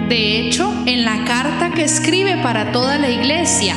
De 0.09 0.39
hecho, 0.39 0.73
en 0.87 1.05
la 1.05 1.25
carta 1.25 1.69
que 1.75 1.83
escribe 1.83 2.37
para 2.37 2.71
toda 2.71 2.97
la 2.97 3.11
iglesia, 3.11 3.75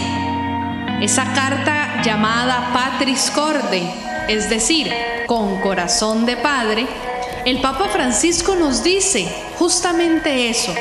esa 1.02 1.34
carta 1.34 2.00
llamada 2.02 2.70
Patris 2.72 3.30
Corde, 3.30 3.82
es 4.26 4.48
decir, 4.48 4.90
con 5.26 5.60
corazón 5.60 6.24
de 6.24 6.38
padre, 6.38 6.86
el 7.44 7.60
Papa 7.60 7.88
Francisco 7.88 8.54
nos 8.54 8.82
dice 8.82 9.28
justamente 9.58 10.48
eso, 10.48 10.74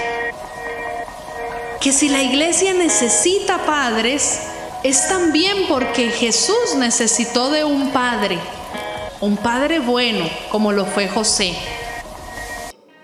que 1.81 1.91
si 1.91 2.07
la 2.07 2.23
iglesia 2.23 2.73
necesita 2.73 3.65
padres, 3.65 4.46
es 4.83 5.07
también 5.07 5.65
porque 5.67 6.09
Jesús 6.09 6.75
necesitó 6.77 7.49
de 7.49 7.63
un 7.63 7.89
padre, 7.89 8.39
un 9.19 9.37
padre 9.37 9.79
bueno 9.79 10.29
como 10.51 10.71
lo 10.71 10.85
fue 10.85 11.07
José. 11.07 11.55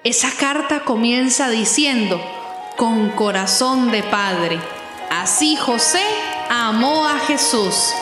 Esa 0.03 0.29
carta 0.37 0.83
comienza 0.83 1.49
diciendo, 1.49 2.21
con 2.77 3.09
corazón 3.11 3.91
de 3.91 4.03
padre. 4.03 4.59
Así 5.09 5.55
José 5.55 6.03
amó 6.49 7.07
a 7.07 7.19
Jesús, 7.19 7.93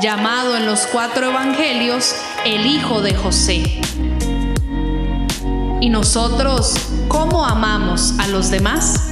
llamado 0.00 0.56
en 0.56 0.66
los 0.66 0.86
cuatro 0.86 1.26
evangelios 1.26 2.14
el 2.44 2.66
Hijo 2.66 3.00
de 3.00 3.14
José. 3.14 3.80
¿Y 5.80 5.90
nosotros 5.90 6.74
cómo 7.08 7.44
amamos 7.44 8.14
a 8.18 8.28
los 8.28 8.50
demás? 8.50 9.10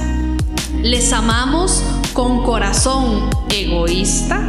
¿Les 0.81 1.11
amamos 1.13 1.83
con 2.17 2.41
corazón 2.41 3.29
egoísta? 3.47 4.41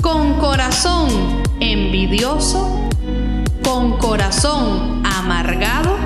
¿Con 0.00 0.34
corazón 0.34 1.42
envidioso? 1.58 2.88
¿Con 3.64 3.98
corazón 3.98 5.02
amargado? 5.04 5.96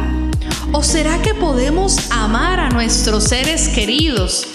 ¿O 0.73 0.83
será 0.83 1.21
que 1.21 1.35
podemos 1.35 2.11
amar 2.11 2.59
a 2.59 2.71
nuestros 2.71 3.25
seres 3.25 3.69
queridos 3.69 4.47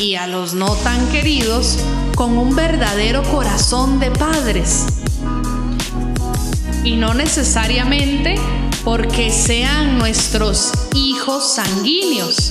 y 0.00 0.14
a 0.14 0.26
los 0.26 0.54
no 0.54 0.76
tan 0.76 1.08
queridos 1.08 1.76
con 2.14 2.38
un 2.38 2.56
verdadero 2.56 3.22
corazón 3.24 4.00
de 4.00 4.10
padres? 4.12 4.86
Y 6.84 6.96
no 6.96 7.12
necesariamente 7.12 8.36
porque 8.82 9.30
sean 9.30 9.98
nuestros 9.98 10.72
hijos 10.94 11.52
sanguíneos, 11.52 12.50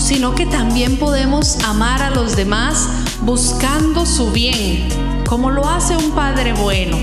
sino 0.00 0.34
que 0.34 0.46
también 0.46 0.98
podemos 0.98 1.62
amar 1.64 2.02
a 2.02 2.10
los 2.10 2.34
demás 2.34 2.88
buscando 3.20 4.06
su 4.06 4.32
bien, 4.32 4.88
como 5.28 5.50
lo 5.50 5.68
hace 5.68 5.96
un 5.96 6.12
Padre 6.12 6.54
bueno. 6.54 6.96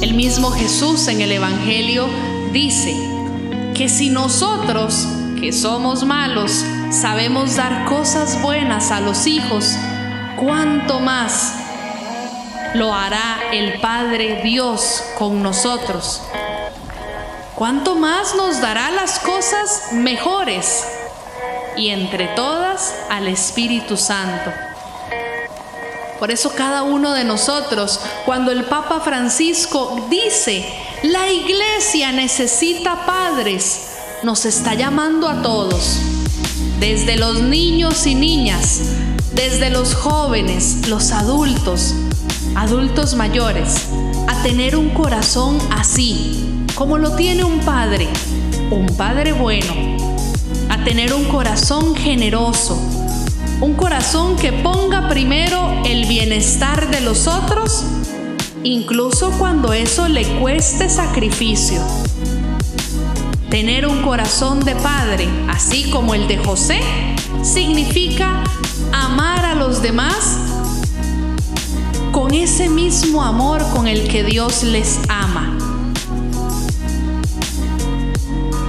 El 0.00 0.14
mismo 0.14 0.50
Jesús 0.52 1.08
en 1.08 1.20
el 1.20 1.32
Evangelio 1.32 2.06
dice 2.52 2.94
que 3.74 3.88
si 3.88 4.08
nosotros, 4.08 5.06
que 5.40 5.52
somos 5.52 6.04
malos, 6.04 6.64
sabemos 6.90 7.56
dar 7.56 7.86
cosas 7.86 8.40
buenas 8.40 8.92
a 8.92 9.00
los 9.00 9.26
hijos, 9.26 9.74
¿cuánto 10.38 11.00
más 11.00 11.54
lo 12.74 12.94
hará 12.94 13.38
el 13.52 13.80
Padre 13.80 14.42
Dios 14.44 15.02
con 15.18 15.42
nosotros? 15.42 16.22
¿Cuánto 17.54 17.94
más 17.94 18.34
nos 18.34 18.60
dará 18.60 18.90
las 18.90 19.20
cosas 19.20 19.92
mejores? 19.92 20.84
Y 21.76 21.90
entre 21.90 22.26
todas 22.28 22.92
al 23.10 23.28
Espíritu 23.28 23.96
Santo. 23.96 24.50
Por 26.18 26.32
eso 26.32 26.52
cada 26.56 26.82
uno 26.82 27.12
de 27.12 27.22
nosotros, 27.22 28.00
cuando 28.24 28.50
el 28.50 28.64
Papa 28.64 29.00
Francisco 29.00 30.04
dice, 30.10 30.66
la 31.04 31.30
iglesia 31.30 32.10
necesita 32.10 33.06
padres, 33.06 33.82
nos 34.24 34.46
está 34.46 34.74
llamando 34.74 35.28
a 35.28 35.40
todos, 35.40 36.00
desde 36.80 37.16
los 37.16 37.40
niños 37.40 38.04
y 38.08 38.16
niñas, 38.16 38.80
desde 39.32 39.70
los 39.70 39.94
jóvenes, 39.94 40.88
los 40.88 41.12
adultos, 41.12 41.94
adultos 42.56 43.14
mayores, 43.14 43.86
a 44.26 44.42
tener 44.42 44.76
un 44.76 44.90
corazón 44.90 45.58
así, 45.70 46.53
como 46.74 46.98
lo 46.98 47.14
tiene 47.14 47.44
un 47.44 47.60
padre, 47.60 48.08
un 48.70 48.86
padre 48.96 49.32
bueno, 49.32 49.72
a 50.68 50.82
tener 50.82 51.14
un 51.14 51.24
corazón 51.24 51.94
generoso, 51.94 52.76
un 53.60 53.74
corazón 53.74 54.36
que 54.36 54.52
ponga 54.52 55.08
primero 55.08 55.82
el 55.84 56.06
bienestar 56.06 56.90
de 56.90 57.00
los 57.00 57.28
otros, 57.28 57.84
incluso 58.64 59.30
cuando 59.38 59.72
eso 59.72 60.08
le 60.08 60.24
cueste 60.40 60.88
sacrificio. 60.88 61.80
Tener 63.50 63.86
un 63.86 64.02
corazón 64.02 64.64
de 64.64 64.74
padre, 64.74 65.28
así 65.48 65.90
como 65.90 66.14
el 66.14 66.26
de 66.26 66.38
José, 66.38 66.80
significa 67.42 68.42
amar 68.92 69.44
a 69.44 69.54
los 69.54 69.80
demás 69.80 70.38
con 72.10 72.34
ese 72.34 72.68
mismo 72.68 73.22
amor 73.22 73.62
con 73.72 73.86
el 73.86 74.08
que 74.08 74.24
Dios 74.24 74.64
les 74.64 74.98
ama. 75.08 75.53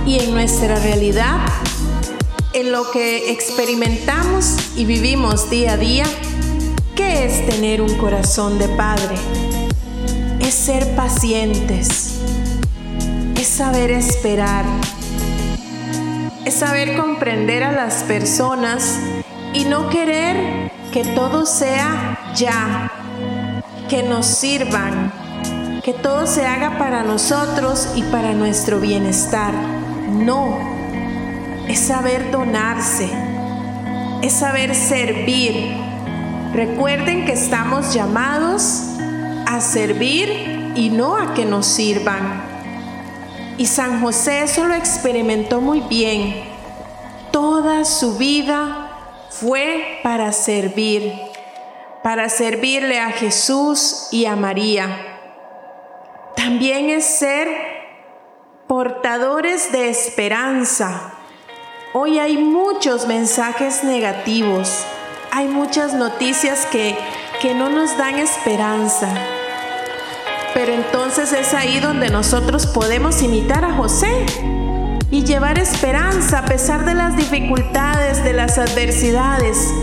Y 0.06 0.20
en 0.20 0.36
nuestra 0.36 0.76
realidad, 0.76 1.40
en 2.54 2.72
lo 2.72 2.92
que 2.92 3.32
experimentamos 3.32 4.56
y 4.76 4.86
vivimos 4.86 5.50
día 5.50 5.74
a 5.74 5.78
día, 5.78 6.06
¿qué 6.96 7.26
es 7.26 7.46
tener 7.48 7.82
un 7.82 7.96
corazón 7.98 8.60
de 8.60 8.68
padre? 8.70 9.16
Es 10.40 10.54
ser 10.54 10.96
pacientes, 10.96 12.20
es 13.36 13.48
saber 13.48 13.90
esperar, 13.90 14.64
es 16.46 16.54
saber 16.54 16.96
comprender 16.96 17.64
a 17.64 17.72
las 17.72 18.04
personas 18.04 19.00
y 19.54 19.66
no 19.66 19.90
querer 19.90 20.72
que 20.94 21.04
todo 21.04 21.48
sea 21.48 22.34
ya, 22.36 22.92
que 23.90 24.04
nos 24.04 24.28
sirvan, 24.28 25.12
que 25.84 25.94
todo 25.94 26.28
se 26.28 26.46
haga 26.46 26.78
para 26.78 27.04
nosotros 27.04 27.90
y 27.96 28.04
para 28.04 28.34
nuestro 28.34 28.80
bienestar. 28.80 29.75
No, 30.10 30.58
es 31.68 31.80
saber 31.80 32.32
donarse, 32.32 33.10
es 34.22 34.34
saber 34.34 34.76
servir. 34.76 35.76
Recuerden 36.54 37.26
que 37.26 37.34
estamos 37.34 37.94
llamados 37.94 38.84
a 39.48 39.60
servir 39.62 40.74
y 40.76 40.90
no 40.90 41.18
a 41.18 41.34
que 41.34 41.46
nos 41.46 41.66
sirvan. 41.66 42.44
Y 43.58 43.66
San 43.66 44.02
José 44.02 44.44
eso 44.44 44.66
lo 44.66 44.76
experimentó 44.76 45.62
muy 45.62 45.82
bien. 45.82 46.44
Toda 47.32 47.84
su 47.84 48.18
vida 48.18 48.92
fue 49.30 50.00
para 50.04 50.32
servir, 50.32 51.14
para 52.04 52.30
servirle 52.30 53.00
a 53.00 53.12
Jesús 53.12 54.08
y 54.12 54.26
a 54.26 54.36
María. 54.36 54.88
También 56.36 56.90
es 56.90 57.06
ser 57.06 57.75
portadores 58.68 59.72
de 59.72 59.90
esperanza, 59.90 61.12
Hoy 61.98 62.20
hay 62.20 62.38
muchos 62.38 63.08
mensajes 63.08 63.86
negativos, 63.86 64.84
hay 65.32 65.48
muchas 65.48 65.94
noticias 65.94 66.66
que, 66.70 66.98
que 67.42 67.56
no 67.56 67.70
nos 67.70 67.98
dan 67.98 68.16
esperanza. 68.16 69.08
Pero 70.54 70.74
entonces 70.74 71.32
es 71.32 71.54
ahí 71.54 71.80
donde 71.80 72.10
nosotros 72.10 72.68
podemos 72.68 73.22
imitar 73.22 73.64
a 73.64 73.76
José 73.76 74.26
y 75.10 75.24
llevar 75.24 75.58
esperanza 75.58 76.40
a 76.40 76.46
pesar 76.46 76.84
de 76.84 76.96
las 76.96 77.16
dificultades, 77.16 78.22
de 78.26 78.34
las 78.34 78.58
adversidades. 78.58 79.74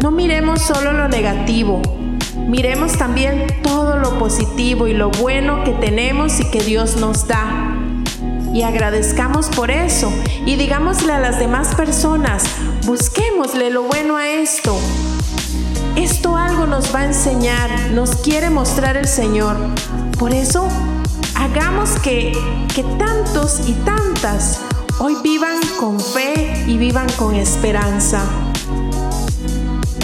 No 0.00 0.12
miremos 0.12 0.62
solo 0.62 0.92
lo 0.92 1.08
negativo, 1.08 1.82
miremos 2.48 2.92
también 2.98 3.46
todo 3.62 3.96
lo 3.96 4.18
positivo 4.18 4.86
y 4.88 4.94
lo 4.94 5.10
bueno 5.10 5.64
que 5.64 5.72
tenemos 5.72 6.40
y 6.40 6.50
que 6.50 6.60
Dios 6.60 6.96
nos 6.96 7.26
da 7.26 7.76
y 8.52 8.62
agradezcamos 8.62 9.48
por 9.48 9.70
eso 9.70 10.12
y 10.44 10.56
digámosle 10.56 11.12
a 11.12 11.20
las 11.20 11.38
demás 11.38 11.74
personas, 11.74 12.44
busquémosle 12.84 13.70
lo 13.70 13.84
bueno 13.84 14.16
a 14.16 14.28
esto. 14.28 14.76
Esto 15.96 16.36
algo 16.36 16.66
nos 16.66 16.94
va 16.94 17.00
a 17.00 17.04
enseñar, 17.06 17.70
nos 17.92 18.16
quiere 18.16 18.50
mostrar 18.50 18.96
el 18.96 19.06
Señor. 19.06 19.56
Por 20.18 20.32
eso, 20.32 20.68
hagamos 21.34 21.90
que, 22.00 22.32
que 22.74 22.82
tantos 22.98 23.68
y 23.68 23.72
tantas 23.72 24.60
hoy 24.98 25.16
vivan 25.22 25.58
con 25.78 26.00
fe 26.00 26.64
y 26.66 26.76
vivan 26.76 27.08
con 27.18 27.34
esperanza. 27.34 28.49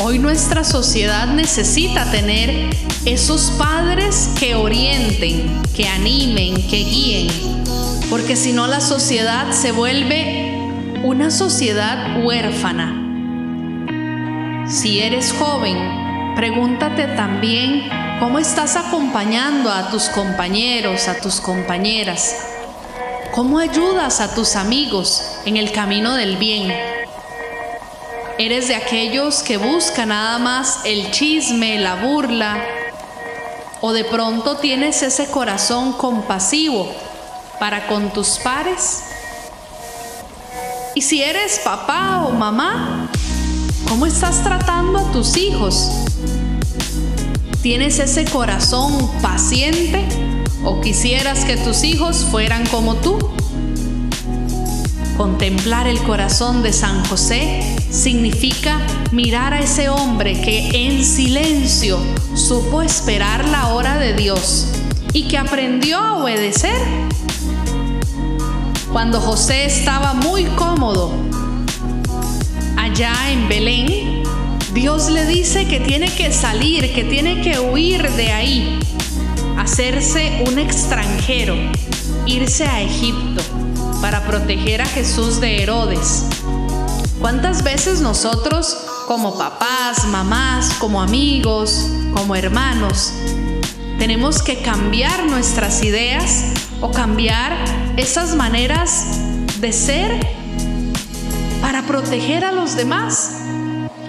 Hoy 0.03 0.19
nuestra 0.19 0.63
sociedad 0.63 1.27
necesita 1.27 2.11
tener 2.11 2.69
esos 3.07 3.51
padres 3.53 4.29
que 4.39 4.55
orienten, 4.55 5.63
que 5.75 5.89
animen, 5.89 6.55
que 6.69 6.77
guíen, 6.77 7.29
porque 8.11 8.37
si 8.37 8.53
no 8.53 8.67
la 8.67 8.81
sociedad 8.81 9.53
se 9.53 9.73
vuelve 9.73 10.61
una 11.03 11.31
sociedad 11.31 12.23
huérfana. 12.23 13.05
Si 14.69 15.01
eres 15.01 15.33
joven, 15.33 15.79
pregúntate 16.37 17.07
también 17.07 17.89
cómo 18.21 18.39
estás 18.39 18.77
acompañando 18.77 19.71
a 19.71 19.91
tus 19.91 20.11
compañeros, 20.11 21.09
a 21.09 21.19
tus 21.21 21.41
compañeras, 21.41 22.37
cómo 23.33 23.59
ayudas 23.59 24.21
a 24.21 24.35
tus 24.35 24.57
amigos 24.57 25.23
en 25.47 25.57
el 25.57 25.73
camino 25.73 26.15
del 26.15 26.37
bien. 26.37 26.96
¿Eres 28.39 28.69
de 28.69 28.75
aquellos 28.75 29.43
que 29.43 29.57
buscan 29.57 30.11
nada 30.11 30.39
más 30.39 30.81
el 30.85 31.11
chisme, 31.11 31.79
la 31.79 31.95
burla? 31.95 32.63
¿O 33.81 33.95
de 33.95 34.05
pronto 34.05 34.59
tienes 34.59 35.03
ese 35.03 35.27
corazón 35.29 35.95
compasivo 35.95 36.87
para 37.59 37.87
con 37.87 38.13
tus 38.13 38.39
pares? 38.39 39.05
Y 40.95 41.01
si 41.01 41.23
eres 41.23 41.61
papá 41.65 42.27
o 42.27 42.33
mamá, 42.33 43.09
¿cómo 43.89 44.05
estás 44.05 44.45
tratando 44.45 44.99
a 44.99 45.13
tus 45.13 45.39
hijos? 45.39 45.91
¿Tienes 47.63 47.99
ese 47.99 48.27
corazón 48.27 49.11
paciente 49.23 50.05
o 50.63 50.83
quisieras 50.83 51.47
que 51.47 51.57
tus 51.57 51.85
hijos 51.85 52.27
fueran 52.31 52.67
como 52.67 52.97
tú? 52.97 53.19
Contemplar 55.17 55.87
el 55.87 55.99
corazón 56.03 56.63
de 56.63 56.75
San 56.75 57.03
José 57.07 57.63
significa 57.89 58.79
mirar 59.13 59.55
a 59.55 59.61
ese 59.61 59.89
hombre 59.89 60.39
que 60.43 60.69
en 60.87 61.03
silencio 61.03 61.99
supo 62.35 62.83
esperar 62.83 63.49
la 63.49 63.69
hora 63.69 63.97
de 63.97 64.13
Dios 64.13 64.69
y 65.15 65.23
que 65.23 65.39
aprendió 65.39 65.97
a 65.97 66.19
obedecer. 66.19 66.77
Cuando 68.93 69.19
José 69.19 69.65
estaba 69.65 70.13
muy 70.13 70.45
cómodo 70.45 71.11
allá 72.77 73.15
en 73.31 73.49
Belén, 73.49 74.23
Dios 74.75 75.09
le 75.09 75.25
dice 75.25 75.67
que 75.67 75.81
tiene 75.81 76.11
que 76.15 76.31
salir, 76.31 76.95
que 76.95 77.05
tiene 77.05 77.41
que 77.41 77.59
huir 77.59 78.07
de 78.13 78.33
ahí, 78.33 78.79
hacerse 79.57 80.45
un 80.47 80.59
extranjero, 80.59 81.57
irse 82.27 82.67
a 82.67 82.83
Egipto 82.83 83.43
para 84.01 84.25
proteger 84.25 84.83
a 84.83 84.87
Jesús 84.87 85.41
de 85.41 85.63
Herodes. 85.63 86.25
¿Cuántas 87.21 87.63
veces 87.63 88.01
nosotros, 88.01 88.77
como 89.07 89.37
papás, 89.39 90.07
mamás, 90.09 90.75
como 90.79 91.03
amigos, 91.03 91.91
como 92.15 92.37
hermanos, 92.37 93.13
tenemos 93.99 94.43
que 94.43 94.61
cambiar 94.61 95.25
nuestras 95.27 95.83
ideas 95.83 96.45
o 96.81 96.91
cambiar 96.91 97.53
esas 97.97 98.35
maneras 98.35 99.07
de 99.61 99.73
ser 99.73 100.27
para 101.61 101.83
proteger 101.83 102.45
a 102.45 102.53
los 102.53 102.77
demás? 102.77 103.31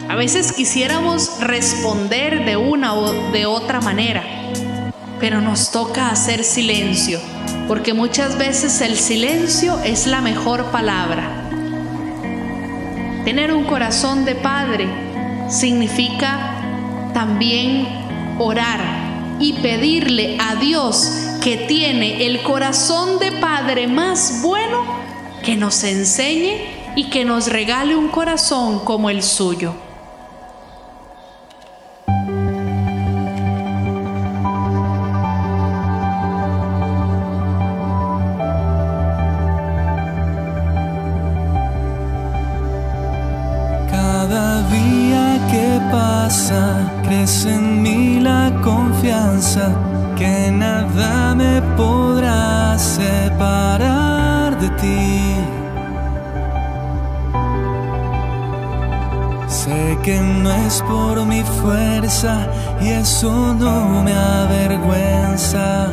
A 0.10 0.16
veces 0.16 0.52
quisiéramos 0.52 1.40
responder 1.42 2.46
de 2.46 2.56
una 2.58 2.94
o 2.94 3.32
de 3.32 3.46
otra 3.46 3.82
manera, 3.82 4.24
pero 5.20 5.42
nos 5.42 5.72
toca 5.72 6.10
hacer 6.10 6.44
silencio, 6.44 7.20
porque 7.68 7.94
muchas 7.94 8.38
veces 8.38 8.82
el 8.82 8.96
silencio 8.98 9.80
es 9.84 10.08
la 10.08 10.22
mejor 10.22 10.72
palabra. 10.72 11.50
Tener 13.26 13.54
un 13.54 13.66
corazón 13.66 14.24
de 14.24 14.36
padre 14.36 14.88
significa 15.50 17.12
también 17.14 17.88
orar 18.40 18.80
y 19.40 19.54
pedirle 19.54 20.38
a 20.40 20.56
Dios 20.56 21.38
que 21.44 21.58
tiene 21.58 22.26
el 22.26 22.42
corazón 22.42 23.20
de 23.20 23.32
padre 23.34 23.88
más 23.88 24.42
bueno 24.42 24.84
que 25.44 25.56
nos 25.56 25.84
enseñe 25.84 26.94
y 26.96 27.10
que 27.10 27.26
nos 27.26 27.48
regale 27.48 27.96
un 27.96 28.08
corazón 28.08 28.80
como 28.80 29.10
el 29.10 29.22
suyo. 29.22 29.87
Y 62.82 62.88
eso 62.90 63.54
no 63.54 64.04
me 64.04 64.14
avergüenza. 64.14 65.88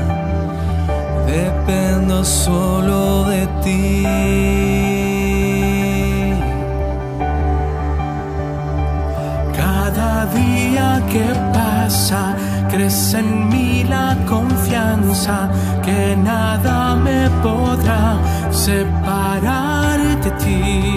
Dependo 1.27 2.25
solo 2.25 3.25
de 3.25 3.47
ti. 3.63 5.05
día 10.35 11.03
que 11.13 11.27
pasa, 11.53 12.35
crece 12.71 13.19
en 13.19 13.49
mí 13.49 13.85
la 13.85 14.17
confianza 14.27 15.51
que 15.85 16.17
nada 16.17 16.97
me 16.97 17.29
podrá 17.43 18.17
separar 18.51 19.99
de 20.23 20.31
ti. 20.43 20.94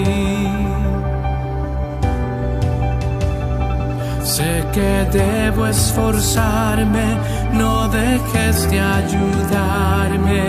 Que 4.72 5.06
debo 5.12 5.66
esforzarme, 5.66 7.16
no 7.52 7.88
dejes 7.88 8.70
de 8.70 8.80
ayudarme, 8.80 10.44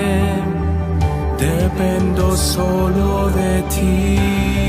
dependo 1.38 2.36
solo 2.36 3.29
de 3.29 3.62
ti. 3.73 4.60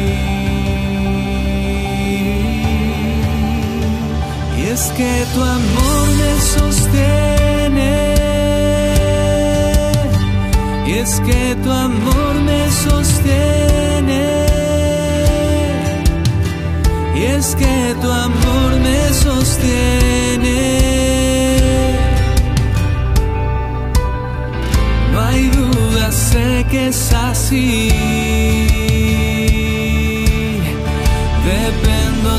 es 4.72 4.92
que 4.96 5.26
tu 5.34 5.42
amor 5.42 6.06
me 6.20 6.40
sostiene. 6.54 8.14
Y 10.86 10.92
es 10.92 11.20
que 11.20 11.56
tu 11.62 11.70
amor 11.70 12.34
me 12.44 12.70
sostiene. 12.70 14.49
Y 17.20 17.24
es 17.24 17.54
que 17.54 17.94
tu 18.00 18.10
amor 18.10 18.70
me 18.82 19.12
sostiene. 19.12 20.58
No 25.12 25.20
hay 25.20 25.48
duda, 25.48 26.10
sé 26.10 26.66
que 26.70 26.88
es 26.88 27.12
así. 27.12 27.90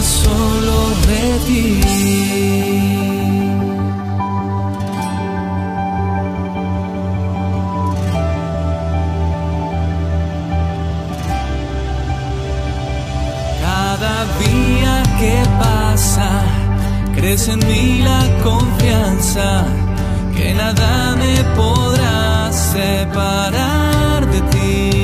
solo 0.01 0.89
de 1.07 1.39
ti. 1.45 2.70
Crece 17.21 17.51
en 17.51 17.59
mí 17.67 18.01
la 18.03 18.21
confianza 18.43 19.65
que 20.35 20.53
nada 20.53 21.15
me 21.15 21.35
podrá 21.55 22.51
separar 22.51 24.25
de 24.33 24.41
ti. 24.51 25.01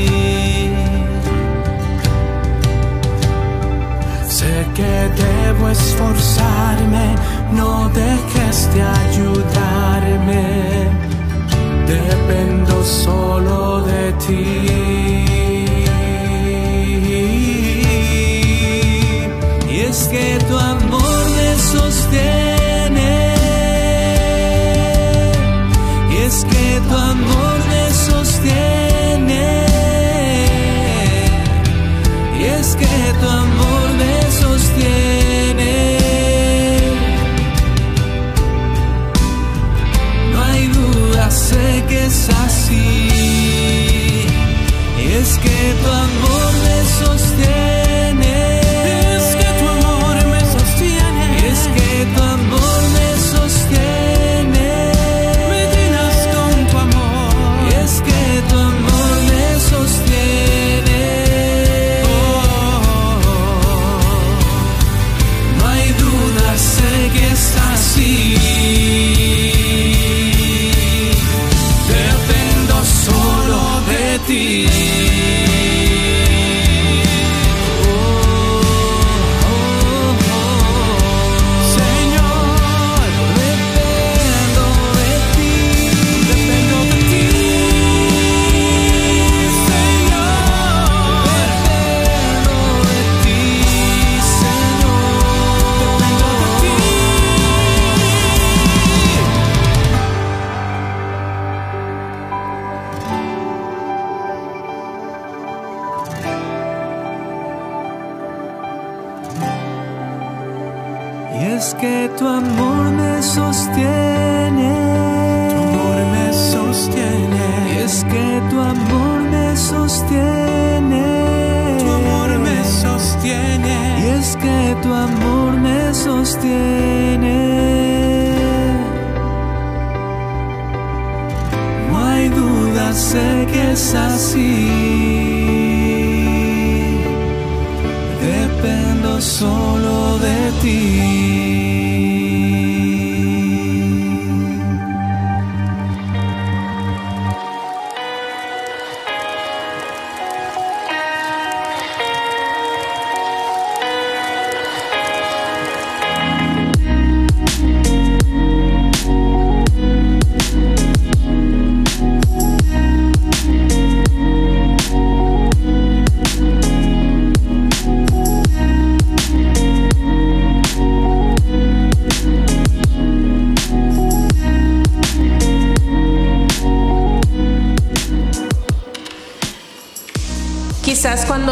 que 4.77 4.95
debo 5.23 5.69
esforzarme, 5.69 7.15
no 7.53 7.89
dejes 7.89 8.73
de 8.73 8.81
ayudarme, 8.83 10.43
dependo 11.87 12.83
solo 12.83 13.56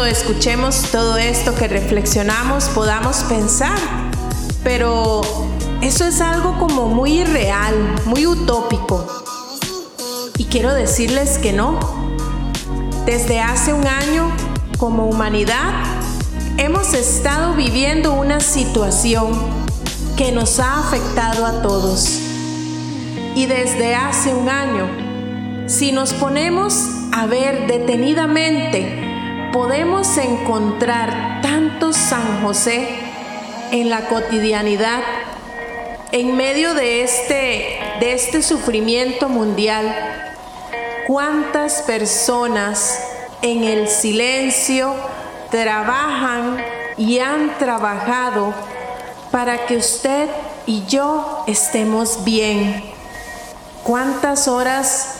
escuchemos 0.04 0.90
todo 0.90 1.16
esto 1.18 1.54
que 1.54 1.68
reflexionamos 1.68 2.64
podamos 2.70 3.18
pensar, 3.28 3.78
pero 4.64 5.20
eso 5.80 6.04
es 6.04 6.20
algo 6.20 6.58
como 6.58 6.88
muy 6.88 7.20
irreal, 7.20 7.74
muy 8.06 8.26
utópico. 8.26 9.06
Y 10.36 10.46
quiero 10.46 10.74
decirles 10.74 11.38
que 11.38 11.52
no. 11.52 11.78
Desde 13.06 13.38
hace 13.40 13.72
un 13.72 13.86
año, 13.86 14.32
como 14.78 15.06
humanidad, 15.06 15.84
hemos 16.58 16.92
estado 16.92 17.54
viviendo 17.54 18.14
una 18.14 18.40
situación 18.40 19.32
que 20.16 20.32
nos 20.32 20.58
ha 20.58 20.80
afectado 20.80 21.46
a 21.46 21.62
todos. 21.62 22.18
Y 23.36 23.46
desde 23.46 23.94
hace 23.94 24.34
un 24.34 24.48
año, 24.48 24.88
si 25.68 25.92
nos 25.92 26.12
ponemos 26.14 26.74
a 27.12 27.26
ver 27.26 27.68
detenidamente 27.68 29.05
podemos 29.56 30.18
encontrar 30.18 31.40
tanto 31.40 31.94
San 31.94 32.42
José 32.42 32.90
en 33.70 33.88
la 33.88 34.06
cotidianidad, 34.06 35.00
en 36.12 36.36
medio 36.36 36.74
de 36.74 37.02
este, 37.02 37.78
de 37.98 38.12
este 38.12 38.42
sufrimiento 38.42 39.30
mundial. 39.30 39.96
¿Cuántas 41.06 41.80
personas 41.80 43.00
en 43.40 43.64
el 43.64 43.88
silencio 43.88 44.94
trabajan 45.50 46.62
y 46.98 47.20
han 47.20 47.56
trabajado 47.56 48.52
para 49.30 49.64
que 49.64 49.78
usted 49.78 50.28
y 50.66 50.84
yo 50.84 51.44
estemos 51.46 52.24
bien? 52.24 52.84
¿Cuántas 53.84 54.48
horas 54.48 55.14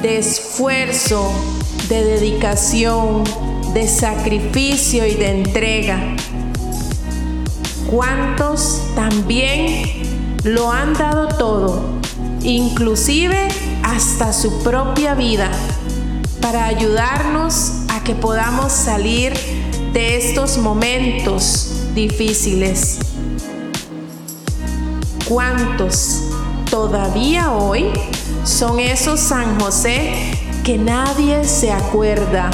de 0.00 0.16
esfuerzo, 0.16 1.30
de 1.88 2.02
dedicación, 2.02 3.24
de 3.74 3.86
sacrificio 3.86 5.06
y 5.06 5.14
de 5.14 5.42
entrega. 5.42 6.16
¿Cuántos 7.90 8.80
también 8.94 10.02
lo 10.44 10.70
han 10.72 10.94
dado 10.94 11.28
todo, 11.28 11.82
inclusive 12.42 13.48
hasta 13.82 14.32
su 14.32 14.62
propia 14.62 15.14
vida, 15.14 15.50
para 16.40 16.66
ayudarnos 16.66 17.72
a 17.88 18.02
que 18.02 18.14
podamos 18.14 18.72
salir 18.72 19.34
de 19.92 20.16
estos 20.16 20.56
momentos 20.58 21.88
difíciles? 21.94 22.98
¿Cuántos 25.28 26.22
todavía 26.70 27.52
hoy 27.52 27.86
son 28.44 28.80
esos 28.80 29.20
San 29.20 29.60
José 29.60 30.33
que 30.64 30.78
nadie 30.78 31.44
se 31.44 31.70
acuerda, 31.70 32.50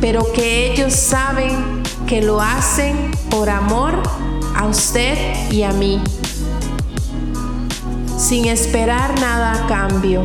pero 0.00 0.32
que 0.32 0.72
ellos 0.72 0.94
saben 0.94 1.82
que 2.06 2.22
lo 2.22 2.40
hacen 2.40 3.10
por 3.30 3.50
amor 3.50 4.02
a 4.56 4.66
usted 4.66 5.18
y 5.50 5.64
a 5.64 5.72
mí, 5.72 6.00
sin 8.16 8.46
esperar 8.46 9.20
nada 9.20 9.64
a 9.64 9.66
cambio, 9.66 10.24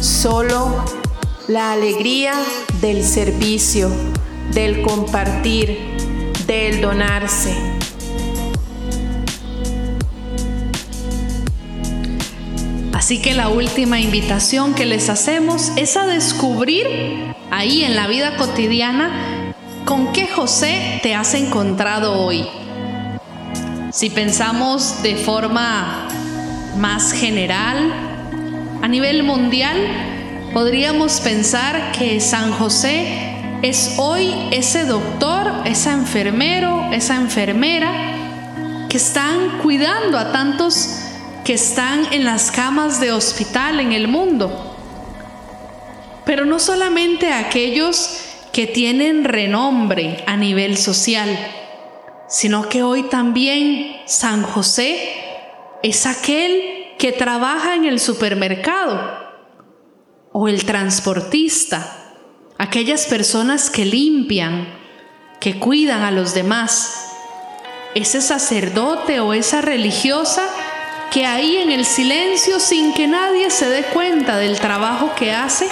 solo 0.00 0.82
la 1.46 1.72
alegría 1.72 2.32
del 2.80 3.04
servicio, 3.04 3.90
del 4.54 4.80
compartir, 4.80 5.78
del 6.46 6.80
donarse. 6.80 7.73
Así 13.04 13.18
que 13.18 13.34
la 13.34 13.50
última 13.50 14.00
invitación 14.00 14.72
que 14.72 14.86
les 14.86 15.10
hacemos 15.10 15.72
es 15.76 15.98
a 15.98 16.06
descubrir 16.06 16.86
ahí 17.50 17.84
en 17.84 17.96
la 17.96 18.06
vida 18.06 18.38
cotidiana 18.38 19.52
con 19.84 20.10
qué 20.14 20.26
José 20.26 21.00
te 21.02 21.14
has 21.14 21.34
encontrado 21.34 22.18
hoy. 22.18 22.46
Si 23.92 24.08
pensamos 24.08 25.02
de 25.02 25.16
forma 25.16 26.08
más 26.78 27.12
general, 27.12 27.92
a 28.80 28.88
nivel 28.88 29.22
mundial, 29.22 29.76
podríamos 30.54 31.20
pensar 31.20 31.92
que 31.92 32.20
San 32.20 32.52
José 32.52 33.36
es 33.60 33.96
hoy 33.98 34.32
ese 34.50 34.86
doctor, 34.86 35.52
esa 35.66 35.92
enfermero, 35.92 36.90
esa 36.90 37.16
enfermera 37.16 37.92
que 38.88 38.96
están 38.96 39.58
cuidando 39.62 40.16
a 40.16 40.32
tantos 40.32 41.03
que 41.44 41.52
están 41.52 42.12
en 42.12 42.24
las 42.24 42.50
camas 42.50 43.00
de 43.00 43.12
hospital 43.12 43.78
en 43.78 43.92
el 43.92 44.08
mundo. 44.08 44.74
Pero 46.24 46.46
no 46.46 46.58
solamente 46.58 47.32
aquellos 47.32 48.20
que 48.50 48.66
tienen 48.66 49.24
renombre 49.24 50.24
a 50.26 50.36
nivel 50.36 50.78
social, 50.78 51.36
sino 52.28 52.68
que 52.70 52.82
hoy 52.82 53.02
también 53.04 53.96
San 54.06 54.42
José 54.42 55.22
es 55.82 56.06
aquel 56.06 56.94
que 56.98 57.12
trabaja 57.12 57.74
en 57.74 57.84
el 57.84 58.00
supermercado 58.00 58.98
o 60.32 60.48
el 60.48 60.64
transportista, 60.64 62.14
aquellas 62.56 63.06
personas 63.06 63.68
que 63.68 63.84
limpian, 63.84 64.66
que 65.40 65.58
cuidan 65.58 66.02
a 66.02 66.10
los 66.10 66.32
demás, 66.32 67.10
ese 67.94 68.22
sacerdote 68.22 69.20
o 69.20 69.34
esa 69.34 69.60
religiosa 69.60 70.48
que 71.14 71.26
ahí 71.26 71.58
en 71.58 71.70
el 71.70 71.84
silencio, 71.84 72.58
sin 72.58 72.92
que 72.92 73.06
nadie 73.06 73.48
se 73.48 73.68
dé 73.68 73.84
cuenta 73.84 74.36
del 74.36 74.58
trabajo 74.58 75.12
que 75.16 75.30
hace, 75.30 75.68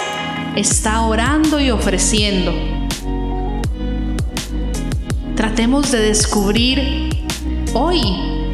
está 0.55 1.01
orando 1.01 1.59
y 1.59 1.69
ofreciendo. 1.69 2.53
Tratemos 5.35 5.91
de 5.91 5.99
descubrir 5.99 7.09
hoy, 7.73 7.99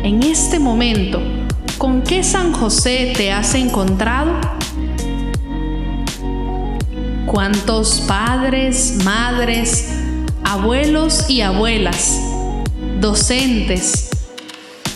en 0.02 0.24
este 0.24 0.58
momento, 0.58 1.22
con 1.78 2.02
qué 2.02 2.24
San 2.24 2.54
José 2.54 3.14
te 3.16 3.32
has 3.32 3.54
encontrado. 3.54 4.32
¿Cuántos 7.28 8.02
padres, 8.08 8.96
madres, 9.06 9.94
abuelos 10.44 11.30
y 11.30 11.42
abuelas, 11.42 12.20
docentes, 13.00 14.09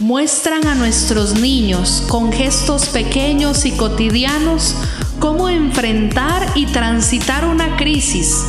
muestran 0.03 0.67
a 0.67 0.75
nuestros 0.75 1.39
niños 1.39 2.03
con 2.09 2.33
gestos 2.33 2.87
pequeños 2.89 3.65
y 3.65 3.71
cotidianos 3.71 4.75
cómo 5.19 5.47
enfrentar 5.47 6.45
y 6.55 6.65
transitar 6.65 7.45
una 7.45 7.77
crisis, 7.77 8.43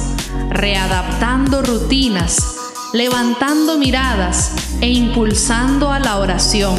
readaptando 0.51 1.63
rutinas, 1.63 2.57
levantando 2.93 3.79
miradas 3.79 4.51
e 4.81 4.89
impulsando 4.89 5.93
a 5.93 6.01
la 6.01 6.19
oración. 6.19 6.75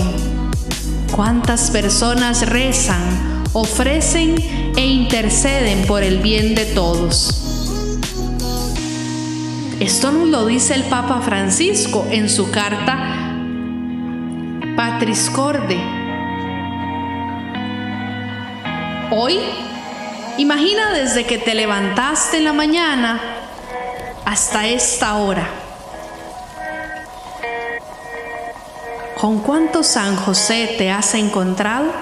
¿Cuántas 1.16 1.72
personas 1.72 2.46
rezan, 2.46 3.00
ofrecen 3.54 4.36
e 4.76 4.86
interceden 4.86 5.88
por 5.88 6.04
el 6.04 6.18
bien 6.18 6.54
de 6.54 6.66
todos? 6.66 7.42
Esto 9.80 10.12
nos 10.12 10.28
lo 10.28 10.46
dice 10.46 10.74
el 10.74 10.84
Papa 10.84 11.22
Francisco 11.22 12.06
en 12.12 12.30
su 12.30 12.52
carta 12.52 13.25
Patriscorde. 14.76 15.78
Hoy, 19.10 19.40
imagina 20.38 20.92
desde 20.92 21.26
que 21.26 21.38
te 21.38 21.56
levantaste 21.56 22.38
en 22.38 22.44
la 22.44 22.52
mañana 22.52 23.22
hasta 24.26 24.68
esta 24.68 25.16
hora. 25.16 25.48
¿Con 29.18 29.40
cuánto 29.40 29.82
San 29.82 30.18
José 30.18 30.76
te 30.78 30.92
has 30.92 31.14
encontrado? 31.14 31.94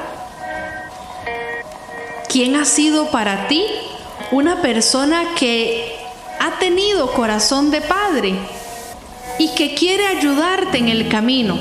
¿Quién 2.28 2.56
ha 2.56 2.66
sido 2.66 3.12
para 3.12 3.48
ti 3.48 3.64
una 4.32 4.64
persona 4.64 5.36
que 5.38 5.96
ha 6.40 6.58
tenido 6.58 7.14
corazón 7.14 7.70
de 7.70 7.82
padre 7.82 8.34
y 9.38 9.54
que 9.54 9.76
quiere 9.76 10.08
ayudarte 10.08 10.80
en 10.80 10.90
el 10.90 11.08
camino? 11.08 11.56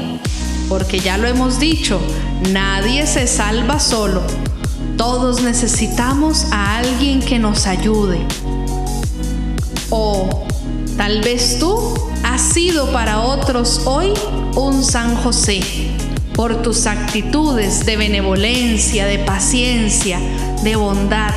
Porque 0.72 1.00
ya 1.00 1.18
lo 1.18 1.28
hemos 1.28 1.60
dicho, 1.60 2.00
nadie 2.50 3.06
se 3.06 3.26
salva 3.26 3.78
solo. 3.78 4.22
Todos 4.96 5.42
necesitamos 5.42 6.46
a 6.50 6.78
alguien 6.78 7.20
que 7.20 7.38
nos 7.38 7.66
ayude. 7.66 8.18
O 9.90 10.46
tal 10.96 11.20
vez 11.20 11.58
tú 11.58 11.94
has 12.24 12.40
sido 12.40 12.90
para 12.90 13.20
otros 13.20 13.82
hoy 13.84 14.14
un 14.56 14.82
San 14.82 15.14
José 15.16 15.60
por 16.32 16.62
tus 16.62 16.86
actitudes 16.86 17.84
de 17.84 17.98
benevolencia, 17.98 19.04
de 19.04 19.18
paciencia, 19.18 20.20
de 20.62 20.76
bondad. 20.76 21.34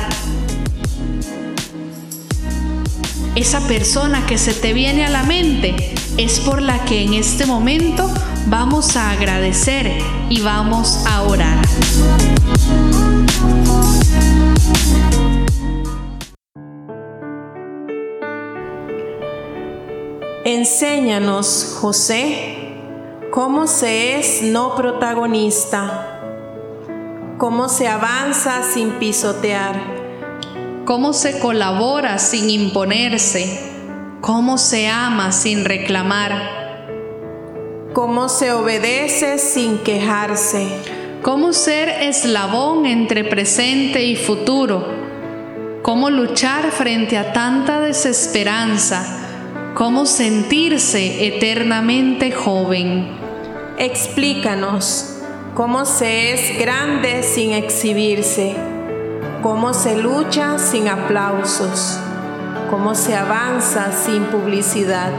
Esa 3.34 3.60
persona 3.68 4.24
que 4.24 4.38
se 4.38 4.54
te 4.54 4.72
viene 4.72 5.04
a 5.04 5.10
la 5.10 5.24
mente 5.24 5.92
es 6.16 6.40
por 6.40 6.62
la 6.62 6.82
que 6.86 7.02
en 7.02 7.12
este 7.12 7.44
momento 7.44 8.10
vamos 8.46 8.96
a 8.96 9.10
agradecer 9.10 9.98
y 10.28 10.40
vamos 10.40 11.04
a 11.06 11.22
orar. 11.22 11.62
Enséñanos, 20.44 21.76
José, 21.80 22.74
cómo 23.32 23.66
se 23.66 24.18
es 24.18 24.42
no 24.42 24.76
protagonista, 24.76 26.20
cómo 27.38 27.68
se 27.68 27.88
avanza 27.88 28.62
sin 28.62 28.90
pisotear, 28.92 29.74
cómo 30.84 31.12
se 31.12 31.40
colabora 31.40 32.18
sin 32.18 32.48
imponerse, 32.48 33.60
cómo 34.20 34.56
se 34.56 34.86
ama 34.88 35.32
sin 35.32 35.64
reclamar 35.64 36.65
cómo 37.96 38.28
se 38.28 38.52
obedece 38.52 39.38
sin 39.38 39.78
quejarse, 39.78 40.68
cómo 41.22 41.54
ser 41.54 41.88
eslabón 41.88 42.84
entre 42.84 43.24
presente 43.24 44.04
y 44.04 44.16
futuro, 44.16 44.86
cómo 45.80 46.10
luchar 46.10 46.72
frente 46.72 47.16
a 47.16 47.32
tanta 47.32 47.80
desesperanza, 47.80 49.72
cómo 49.72 50.04
sentirse 50.04 51.26
eternamente 51.26 52.32
joven. 52.32 53.08
Explícanos 53.78 55.22
cómo 55.54 55.86
se 55.86 56.34
es 56.34 56.58
grande 56.58 57.22
sin 57.22 57.52
exhibirse, 57.52 58.54
cómo 59.42 59.72
se 59.72 59.96
lucha 59.96 60.58
sin 60.58 60.88
aplausos, 60.88 61.98
cómo 62.68 62.94
se 62.94 63.16
avanza 63.16 63.90
sin 63.90 64.24
publicidad 64.24 65.12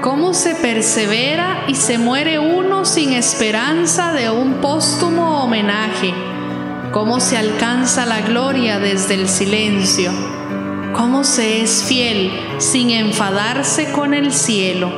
cómo 0.00 0.32
se 0.32 0.54
persevera 0.54 1.64
y 1.68 1.74
se 1.74 1.98
muere 1.98 2.38
uno 2.38 2.84
sin 2.84 3.12
esperanza 3.12 4.12
de 4.12 4.30
un 4.30 4.54
póstumo 4.54 5.42
homenaje, 5.42 6.14
cómo 6.92 7.20
se 7.20 7.36
alcanza 7.36 8.06
la 8.06 8.20
gloria 8.22 8.78
desde 8.78 9.14
el 9.14 9.28
silencio, 9.28 10.10
cómo 10.94 11.24
se 11.24 11.62
es 11.62 11.84
fiel 11.84 12.30
sin 12.58 12.90
enfadarse 12.90 13.92
con 13.92 14.14
el 14.14 14.32
cielo. 14.32 14.90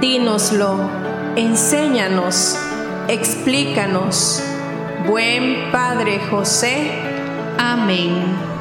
Dínoslo, 0.00 0.90
enséñanos, 1.36 2.58
explícanos, 3.08 4.42
buen 5.06 5.70
Padre 5.70 6.18
José. 6.28 6.90
Amén. 7.56 8.51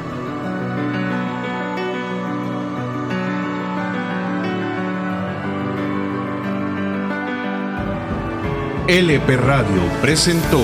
LP 8.92 9.38
Radio 9.38 9.82
presentó 10.02 10.62